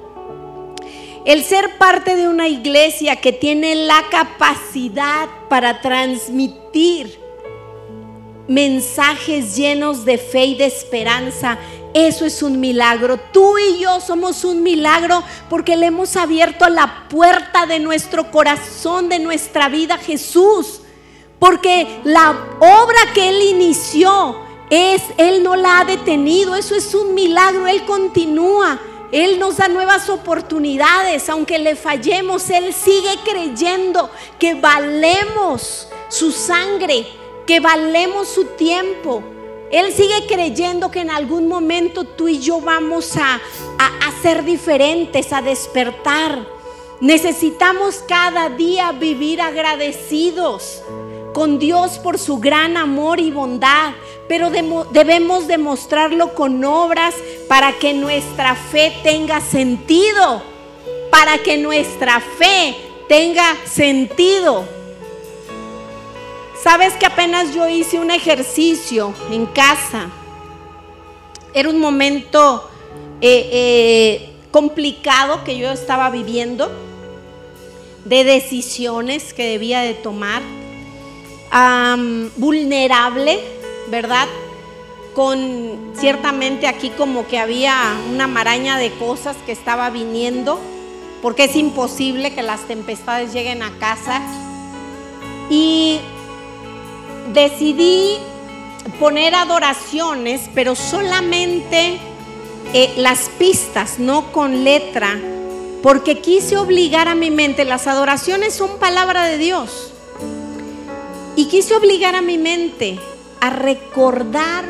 El 1.24 1.44
ser 1.44 1.78
parte 1.78 2.16
de 2.16 2.28
una 2.28 2.48
iglesia 2.48 3.16
que 3.16 3.32
tiene 3.32 3.74
la 3.74 4.02
capacidad 4.10 5.28
para 5.48 5.80
transmitir 5.80 7.18
mensajes 8.48 9.56
llenos 9.56 10.04
de 10.04 10.18
fe 10.18 10.46
y 10.46 10.54
de 10.56 10.66
esperanza, 10.66 11.58
eso 11.95 12.24
es 12.24 12.43
un 12.43 12.61
milagro. 12.61 13.18
Tú 13.32 13.59
y 13.59 13.80
yo 13.80 14.01
somos 14.01 14.45
un 14.45 14.62
milagro 14.62 15.22
porque 15.49 15.76
le 15.76 15.86
hemos 15.86 16.16
abierto 16.16 16.68
la 16.68 17.09
puerta 17.09 17.66
de 17.66 17.78
nuestro 17.78 18.30
corazón, 18.30 19.09
de 19.09 19.18
nuestra 19.18 19.68
vida 19.68 19.95
a 19.95 19.99
Jesús. 19.99 20.80
Porque 21.39 22.01
la 22.05 22.30
obra 22.59 22.99
que 23.14 23.28
Él 23.28 23.43
inició, 23.43 24.49
es, 24.70 25.03
Él 25.16 25.43
no 25.43 25.57
la 25.57 25.80
ha 25.80 25.84
detenido, 25.84 26.55
eso 26.55 26.74
es 26.74 26.95
un 26.95 27.14
milagro, 27.14 27.66
Él 27.66 27.84
continúa. 27.84 28.78
Él 29.11 29.39
nos 29.39 29.57
da 29.57 29.68
nuevas 29.68 30.11
oportunidades, 30.11 31.30
aunque 31.30 31.59
le 31.59 31.76
fallemos, 31.76 32.51
Él 32.51 32.74
sigue 32.74 33.18
creyendo 33.24 34.11
que 34.39 34.55
valemos 34.55 35.89
su 36.09 36.30
sangre, 36.30 37.07
que 37.47 37.61
valemos 37.61 38.28
su 38.28 38.45
tiempo. 38.45 39.22
Él 39.70 39.92
sigue 39.92 40.26
creyendo 40.26 40.90
que 40.90 41.00
en 41.00 41.10
algún 41.10 41.46
momento 41.46 42.04
tú 42.04 42.28
y 42.28 42.38
yo 42.38 42.60
vamos 42.60 43.16
a, 43.16 43.40
a, 43.78 44.22
ser 44.22 44.44
diferentes, 44.44 45.32
a 45.32 45.42
despertar. 45.42 46.46
Necesitamos 47.00 48.02
cada 48.08 48.48
día 48.48 48.92
vivir 48.92 49.40
agradecidos 49.40 50.82
con 51.34 51.58
Dios 51.58 51.98
por 51.98 52.18
su 52.18 52.38
gran 52.38 52.76
amor 52.76 53.20
y 53.20 53.30
bondad, 53.30 53.92
pero 54.26 54.50
debemos 54.50 55.46
demostrarlo 55.46 56.34
con 56.34 56.64
obras 56.64 57.14
para 57.46 57.72
que 57.78 57.92
nuestra 57.92 58.54
fe 58.54 58.92
tenga 59.02 59.40
sentido, 59.40 60.42
para 61.10 61.38
que 61.38 61.58
nuestra 61.58 62.20
fe 62.20 62.74
tenga 63.06 63.54
sentido. 63.66 64.77
Sabes 66.70 66.92
que 66.96 67.06
apenas 67.06 67.54
yo 67.54 67.66
hice 67.66 67.98
un 67.98 68.10
ejercicio 68.10 69.14
en 69.30 69.46
casa. 69.46 70.10
Era 71.54 71.70
un 71.70 71.80
momento 71.80 72.68
eh, 73.22 73.48
eh, 73.50 74.32
complicado 74.50 75.44
que 75.44 75.56
yo 75.56 75.70
estaba 75.70 76.10
viviendo, 76.10 76.70
de 78.04 78.22
decisiones 78.22 79.32
que 79.32 79.46
debía 79.46 79.80
de 79.80 79.94
tomar, 79.94 80.42
vulnerable, 82.36 83.40
¿verdad? 83.88 84.28
Con 85.14 85.94
ciertamente 85.98 86.66
aquí 86.66 86.90
como 86.90 87.26
que 87.26 87.38
había 87.38 87.98
una 88.12 88.26
maraña 88.26 88.76
de 88.76 88.90
cosas 88.90 89.38
que 89.46 89.52
estaba 89.52 89.88
viniendo, 89.88 90.60
porque 91.22 91.44
es 91.44 91.56
imposible 91.56 92.34
que 92.34 92.42
las 92.42 92.68
tempestades 92.68 93.32
lleguen 93.32 93.62
a 93.62 93.70
casa. 93.78 94.20
Y 95.48 96.02
decidí 97.32 98.18
poner 98.98 99.34
adoraciones, 99.34 100.48
pero 100.54 100.74
solamente 100.74 101.98
eh, 102.72 102.94
las 102.96 103.28
pistas, 103.38 103.98
no 103.98 104.32
con 104.32 104.64
letra, 104.64 105.18
porque 105.82 106.20
quise 106.20 106.56
obligar 106.56 107.08
a 107.08 107.14
mi 107.14 107.30
mente, 107.30 107.64
las 107.64 107.86
adoraciones 107.86 108.54
son 108.54 108.78
palabra 108.78 109.24
de 109.24 109.38
Dios, 109.38 109.92
y 111.36 111.46
quise 111.46 111.74
obligar 111.74 112.16
a 112.16 112.22
mi 112.22 112.36
mente 112.36 112.98
a 113.40 113.50
recordar 113.50 114.64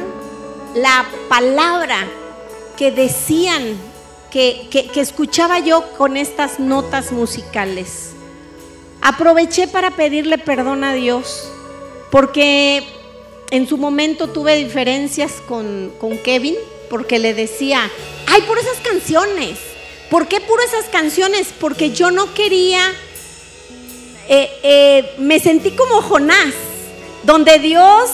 la 0.75 1.07
palabra 1.29 2.07
que 2.77 2.93
decían, 2.93 3.77
que, 4.31 4.69
que 4.71 5.01
escuchaba 5.01 5.59
yo 5.59 5.91
con 5.97 6.19
estas 6.19 6.61
notas 6.61 7.13
musicales. 7.13 8.11
Aproveché 9.01 9.69
para 9.69 9.93
pedirle 9.93 10.37
perdón 10.37 10.85
a 10.85 10.93
Dios, 10.93 11.51
porque 12.11 12.87
en 13.51 13.69
su 13.69 13.79
momento 13.79 14.29
tuve 14.29 14.57
diferencias 14.57 15.33
con, 15.47 15.93
con 15.99 16.19
Kevin 16.19 16.57
porque 16.89 17.19
le 17.19 17.35
decía, 17.35 17.91
ay, 18.27 18.43
por 18.43 18.59
esas 18.59 18.79
canciones. 18.79 19.59
¿Por 20.11 20.27
qué 20.27 20.41
por 20.41 20.61
esas 20.61 20.87
canciones? 20.87 21.49
Porque 21.61 21.91
yo 21.91 22.11
no 22.11 22.33
quería, 22.33 22.81
eh, 24.29 24.51
eh, 24.63 25.15
me 25.19 25.39
sentí 25.39 25.73
como 25.73 26.01
Jonás, 26.01 26.55
donde 27.25 27.59
Dios 27.59 28.11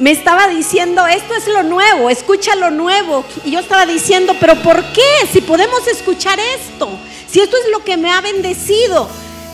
me 0.00 0.10
estaba 0.10 0.48
diciendo, 0.48 1.06
esto 1.06 1.34
es 1.34 1.46
lo 1.46 1.62
nuevo, 1.62 2.10
escucha 2.10 2.56
lo 2.56 2.70
nuevo. 2.70 3.24
Y 3.44 3.52
yo 3.52 3.60
estaba 3.60 3.86
diciendo, 3.86 4.34
pero 4.40 4.56
¿por 4.62 4.82
qué? 4.92 5.26
Si 5.32 5.40
podemos 5.40 5.86
escuchar 5.86 6.38
esto, 6.40 6.88
si 7.30 7.40
esto 7.40 7.56
es 7.64 7.70
lo 7.70 7.84
que 7.84 7.96
me 7.96 8.10
ha 8.10 8.20
bendecido. 8.20 9.08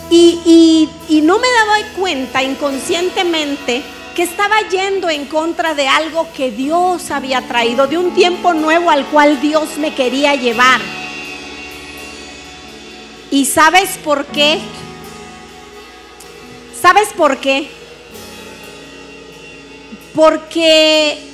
Y, 0.09 0.89
no 1.23 1.39
me 1.39 1.47
daba 1.47 1.93
cuenta 1.97 2.43
inconscientemente 2.43 3.83
que 4.15 4.23
estaba 4.23 4.55
yendo 4.69 5.09
en 5.09 5.25
contra 5.25 5.73
de 5.73 5.87
algo 5.87 6.27
que 6.33 6.51
Dios 6.51 7.11
había 7.11 7.41
traído, 7.47 7.87
de 7.87 7.97
un 7.97 8.13
tiempo 8.15 8.53
nuevo 8.53 8.89
al 8.89 9.05
cual 9.07 9.41
Dios 9.41 9.77
me 9.77 9.93
quería 9.93 10.35
llevar. 10.35 10.81
¿Y 13.29 13.45
sabes 13.45 13.97
por 14.03 14.25
qué? 14.27 14.59
¿Sabes 16.81 17.09
por 17.09 17.37
qué? 17.37 17.69
Porque 20.15 21.27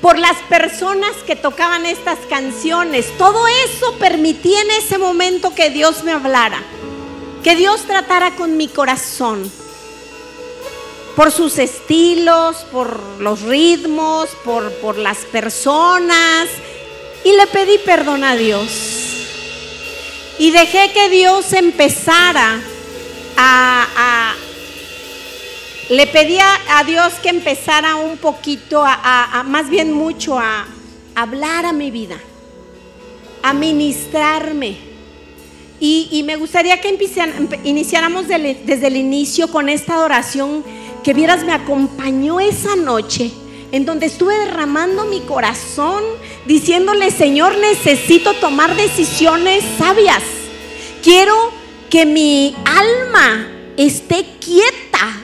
por 0.00 0.18
las 0.18 0.36
personas 0.48 1.10
que 1.26 1.34
tocaban 1.34 1.84
estas 1.84 2.18
canciones, 2.30 3.06
todo 3.18 3.46
eso 3.48 3.98
permitía 3.98 4.60
en 4.62 4.70
ese 4.70 4.98
momento 4.98 5.54
que 5.54 5.70
Dios 5.70 6.04
me 6.04 6.12
hablara, 6.12 6.62
que 7.46 7.54
Dios 7.54 7.82
tratara 7.82 8.34
con 8.34 8.56
mi 8.56 8.66
corazón 8.66 9.48
por 11.14 11.30
sus 11.30 11.58
estilos, 11.58 12.56
por 12.72 12.98
los 13.20 13.42
ritmos, 13.42 14.30
por, 14.44 14.72
por 14.80 14.98
las 14.98 15.18
personas. 15.18 16.48
Y 17.22 17.36
le 17.36 17.46
pedí 17.46 17.78
perdón 17.84 18.24
a 18.24 18.34
Dios. 18.34 18.68
Y 20.40 20.50
dejé 20.50 20.90
que 20.92 21.08
Dios 21.08 21.52
empezara 21.52 22.60
a, 23.36 24.34
le 25.88 26.08
pedí 26.08 26.38
a 26.40 26.82
Dios 26.82 27.12
que 27.22 27.28
empezara 27.28 27.94
un 27.94 28.18
poquito, 28.18 28.82
a, 28.84 29.44
más 29.46 29.70
bien 29.70 29.92
mucho, 29.92 30.36
a, 30.36 30.66
hablar 31.14 31.64
a 31.64 31.72
mi 31.72 31.92
vida, 31.92 32.18
a 33.44 33.52
ministrarme. 33.52 34.85
Y, 35.78 36.22
me 36.24 36.36
gustaría 36.36 36.80
que 36.80 36.98
iniciáramos 37.64 38.28
desde 38.28 38.86
el 38.86 38.96
inicio 38.96 39.48
con 39.48 39.68
esta 39.68 39.94
adoración 39.94 40.64
que 41.04 41.12
vieras 41.12 41.44
me 41.44 41.52
acompañó 41.52 42.40
esa 42.40 42.74
noche 42.76 43.30
en 43.72 43.84
donde 43.84 44.06
estuve 44.06 44.36
derramando 44.38 45.04
mi 45.04 45.20
corazón, 45.20 46.02
diciéndole, 46.46 47.10
Señor, 47.10 47.58
necesito 47.58 48.34
tomar 48.34 48.74
decisiones 48.74 49.64
sabias. 49.76 50.22
Quiero 51.02 51.34
que 51.90 52.06
mi 52.06 52.56
alma 52.64 53.48
esté 53.76 54.24
quieta 54.40 55.22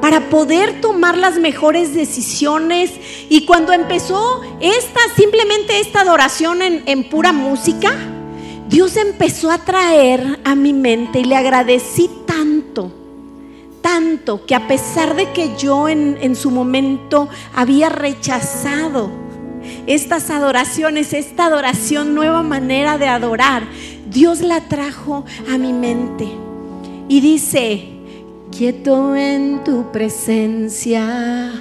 para 0.00 0.30
poder 0.30 0.80
tomar 0.80 1.18
las 1.18 1.38
mejores 1.38 1.92
decisiones. 1.94 2.92
Y 3.28 3.44
cuando 3.46 3.72
empezó 3.72 4.42
esta, 4.60 5.00
simplemente 5.16 5.80
esta 5.80 6.02
adoración 6.02 6.62
en, 6.62 6.84
en 6.86 7.08
pura 7.08 7.32
música, 7.32 8.15
Dios 8.68 8.96
empezó 8.96 9.50
a 9.50 9.58
traer 9.58 10.40
a 10.44 10.54
mi 10.54 10.72
mente 10.72 11.20
y 11.20 11.24
le 11.24 11.36
agradecí 11.36 12.10
tanto 12.26 12.92
tanto 13.86 14.44
que 14.44 14.56
a 14.56 14.66
pesar 14.66 15.14
de 15.14 15.30
que 15.30 15.56
yo 15.56 15.88
en, 15.88 16.34
su 16.34 16.50
momento 16.50 17.28
había 17.54 17.88
rechazado 17.88 19.08
estas 19.86 20.28
adoraciones, 20.30 21.12
esta 21.12 21.46
adoración, 21.46 22.12
nueva 22.12 22.42
manera 22.42 22.98
de 22.98 23.06
adorar, 23.06 23.62
Dios 24.10 24.40
la 24.40 24.62
trajo 24.62 25.24
a 25.48 25.56
mi 25.56 25.72
mente. 25.72 26.26
Y 27.08 27.20
dice, 27.20 27.84
quieto 28.50 29.14
en 29.14 29.62
tu 29.62 29.92
presencia, 29.92 31.52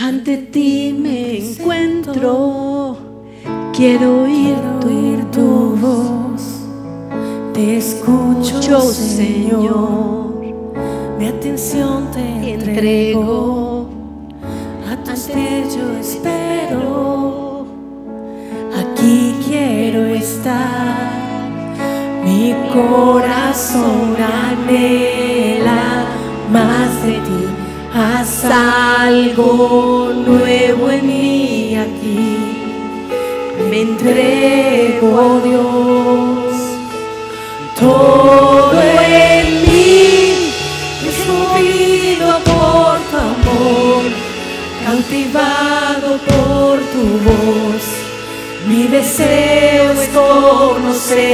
ante 0.00 0.36
ti 0.36 0.92
me 0.98 1.38
encuentro, 1.38 2.98
quiero 3.80 4.24
oír 4.24 4.58
tu, 4.82 5.26
tu 5.32 5.74
voz, 5.76 6.42
te 7.54 7.78
escucho, 7.78 8.78
Señor. 8.82 10.34
Mi 11.18 11.26
atención 11.26 12.10
te 12.12 12.52
entrego, 12.52 13.88
a 14.86 15.02
pies 15.02 15.74
yo 15.74 15.96
espero, 15.98 17.64
aquí 18.78 19.34
quiero 19.48 20.04
estar, 20.04 21.10
mi 22.22 22.54
corazón 22.74 24.14
anhela 24.44 26.04
más 26.52 27.02
de 27.02 27.12
ti, 27.12 27.42
haz 27.94 28.44
algo 28.44 30.12
nuevo 30.26 30.90
en 30.90 31.06
mí 31.06 31.76
aquí, 31.76 32.39
me 33.70 33.82
entrego 33.82 35.40
Dios, 35.44 36.54
todo 37.78 38.82
en 38.82 39.60
por 42.44 42.98
tu 43.10 43.16
amor, 43.16 44.02
cautivado 44.84 46.18
por 46.18 46.80
tu 46.92 47.04
voz. 47.24 47.84
Mi 48.66 48.82
deseo 48.88 49.92
es 49.92 50.08
conocerte 50.08 51.28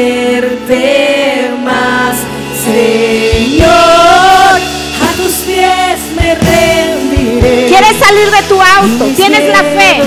más, 1.65 2.17
Señor. 2.65 3.67
A 3.67 5.09
tus 5.17 5.35
pies 5.47 5.99
me 6.17 6.29
rendiré. 6.35 7.57
¿Quieres 7.69 7.97
salir 7.97 8.29
de 8.31 8.43
tu 8.49 8.61
auto? 8.61 9.05
¿Tienes 9.17 9.49
la 9.49 9.63
fe? 9.63 10.03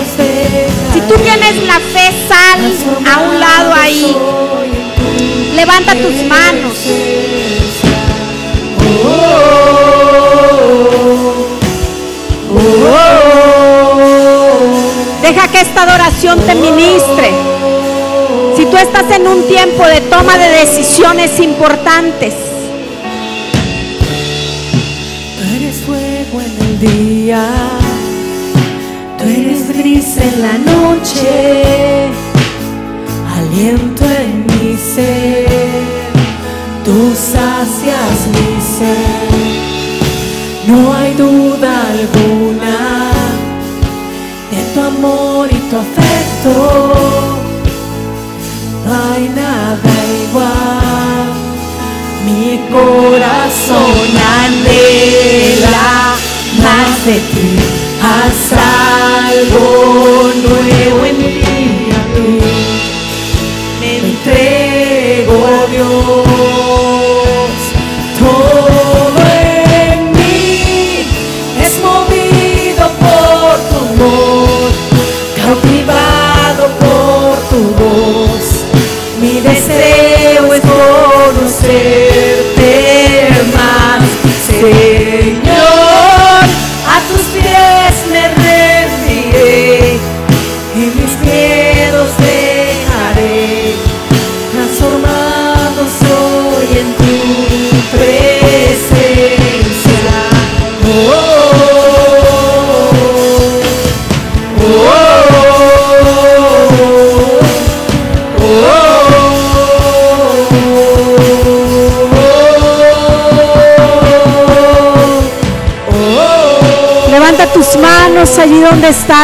Si 0.94 1.02
tú 1.02 1.16
tienes 1.16 1.56
la 1.68 1.80
fe, 1.80 2.12
sal 2.28 2.60
a 3.06 3.20
un 3.22 3.40
lado 3.40 3.74
ahí. 3.74 4.16
Levanta 5.56 5.94
tus 5.94 6.24
manos. 6.28 6.74
Deja 15.22 15.48
que 15.48 15.62
esta 15.62 15.84
adoración 15.84 16.40
te 16.42 16.56
ministre. 16.56 17.32
Si 18.56 18.66
tú 18.66 18.78
estás 18.78 19.12
en 19.12 19.28
un 19.28 19.48
tiempo 19.48 19.86
de 19.86 20.02
toma 20.02 20.38
de 20.38 20.50
decisiones 20.50 21.40
importantes, 21.40 22.34
el 25.40 25.70
día, 25.70 25.80
tú 25.86 25.94
eres 25.94 26.80
brisa 26.80 27.79
en 30.22 30.42
la 30.42 30.58
noche, 30.58 32.08
aliento 33.38 34.04
en 34.06 34.46
mi 34.48 34.76
ser, 34.78 35.84
tú 36.84 37.14
sacias 37.16 38.28
mi 38.34 38.62
ser, 38.78 39.30
no 40.68 40.94
hay 40.94 41.14
duda 41.14 41.72
alguna 41.92 43.12
de 44.52 44.62
tu 44.74 44.82
amor 44.82 45.48
y 45.52 45.60
tu 45.70 45.78
afecto, 45.78 46.54
no 48.86 49.14
hay 49.14 49.30
nada 49.30 49.92
igual, 50.24 51.30
mi 52.26 52.60
corazón 52.70 54.10
anhela 54.44 56.16
más 56.62 57.06
de 57.06 57.14
ti, 57.14 57.79
haz 58.02 58.54
algo 58.54 60.32
nuevo 60.44 61.29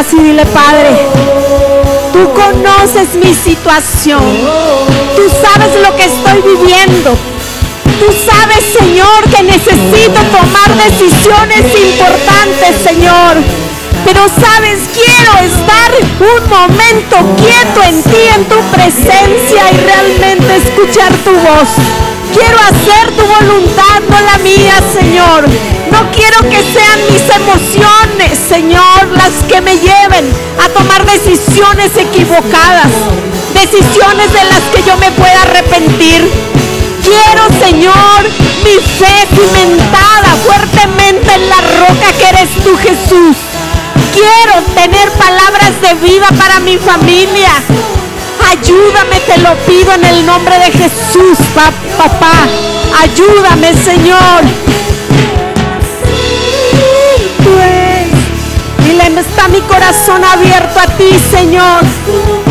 y 0.03 0.17
dile, 0.17 0.45
Padre, 0.47 0.89
tú 2.11 2.29
conoces 2.33 3.15
mi 3.15 3.33
situación. 3.33 4.21
Tú 5.15 5.21
sabes 5.41 5.71
lo 5.81 5.95
que 5.95 6.03
estoy 6.03 6.41
viviendo. 6.41 7.15
Tú 7.97 8.05
sabes, 8.27 8.65
Señor, 8.77 9.23
que 9.31 9.43
necesito 9.43 10.19
tomar 10.31 10.75
decisiones 10.75 11.63
importantes, 11.79 12.75
Señor. 12.83 13.37
Pero 14.03 14.19
sabes, 14.27 14.81
quiero 14.93 15.31
estar 15.47 15.91
un 16.19 16.49
momento 16.49 17.15
quieto 17.37 17.81
en 17.83 18.03
ti, 18.03 18.21
en 18.35 18.45
tu 18.45 18.59
presencia 18.75 19.71
y 19.71 19.77
realmente 19.77 20.57
escuchar 20.57 21.13
tu 21.23 21.31
voz. 21.31 21.69
Quiero 22.33 22.57
hacer 22.59 23.15
tu 23.15 23.25
voluntad, 23.25 24.01
no 24.09 24.19
la 24.19 24.37
mía, 24.39 24.73
Señor. 24.93 25.45
No 25.91 26.11
quiero 26.11 26.39
que 26.49 26.61
sean 26.73 26.99
mis 27.11 27.23
emociones, 27.35 28.39
Señor, 28.49 29.07
las 29.15 29.31
que 29.47 29.61
me 29.61 29.73
lleven 29.77 30.25
a 30.63 30.69
tomar 30.69 31.05
decisiones 31.05 31.91
equivocadas. 31.97 32.91
Decisiones 33.53 34.31
de 34.33 34.43
las 34.45 34.61
que 34.73 34.83
yo 34.85 34.97
me 34.97 35.11
pueda 35.11 35.41
arrepentir. 35.43 36.29
Quiero, 37.03 37.43
Señor, 37.63 38.23
mi 38.63 38.75
fe 38.99 39.27
cimentada 39.29 40.35
fuertemente 40.45 41.33
en 41.35 41.49
la 41.49 41.61
roca 41.79 42.11
que 42.19 42.29
eres 42.29 42.49
tú, 42.63 42.75
Jesús. 42.77 43.35
Quiero 44.13 44.61
tener 44.73 45.09
palabras 45.11 45.71
de 45.81 45.93
vida 46.07 46.27
para 46.37 46.59
mi 46.59 46.77
familia. 46.77 47.51
Ayúdame, 48.51 49.19
te 49.21 49.37
lo 49.39 49.53
pido 49.65 49.93
en 49.93 50.03
el 50.05 50.25
nombre 50.25 50.57
de 50.59 50.71
Jesús, 50.71 51.37
pa- 51.53 51.71
papá. 51.97 52.47
Ayúdame, 53.01 53.73
Señor. 53.73 54.41
Mi 59.55 59.61
corazón 59.61 60.21
abierto 60.25 60.79
a 60.79 60.87
ti, 60.97 61.17
Señor. 61.31 62.44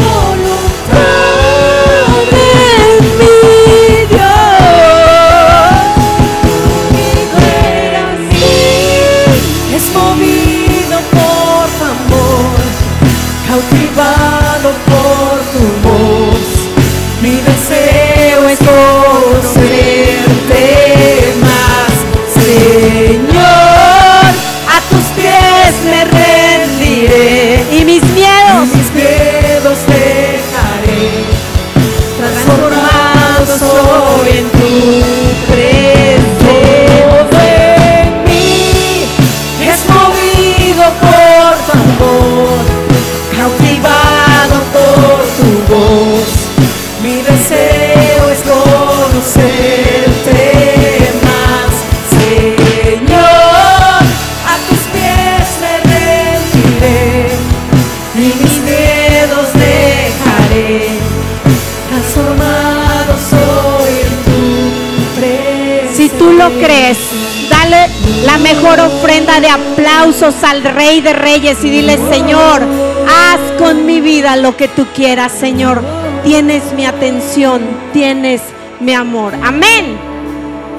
De 69.14 69.48
aplausos 69.48 70.42
al 70.42 70.64
Rey 70.64 71.00
de 71.00 71.12
Reyes 71.12 71.62
y 71.62 71.70
dile, 71.70 71.98
Señor, 72.10 72.62
haz 73.08 73.38
con 73.58 73.86
mi 73.86 74.00
vida 74.00 74.34
lo 74.34 74.56
que 74.56 74.66
tú 74.66 74.86
quieras, 74.92 75.30
Señor. 75.30 75.84
Tienes 76.24 76.72
mi 76.72 76.84
atención, 76.84 77.62
tienes 77.92 78.42
mi 78.80 78.92
amor. 78.92 79.32
Amén. 79.44 79.96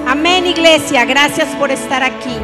Amén, 0.05 0.45
iglesia. 0.45 1.05
Gracias 1.05 1.47
por 1.55 1.71
estar 1.71 2.03
aquí. 2.03 2.36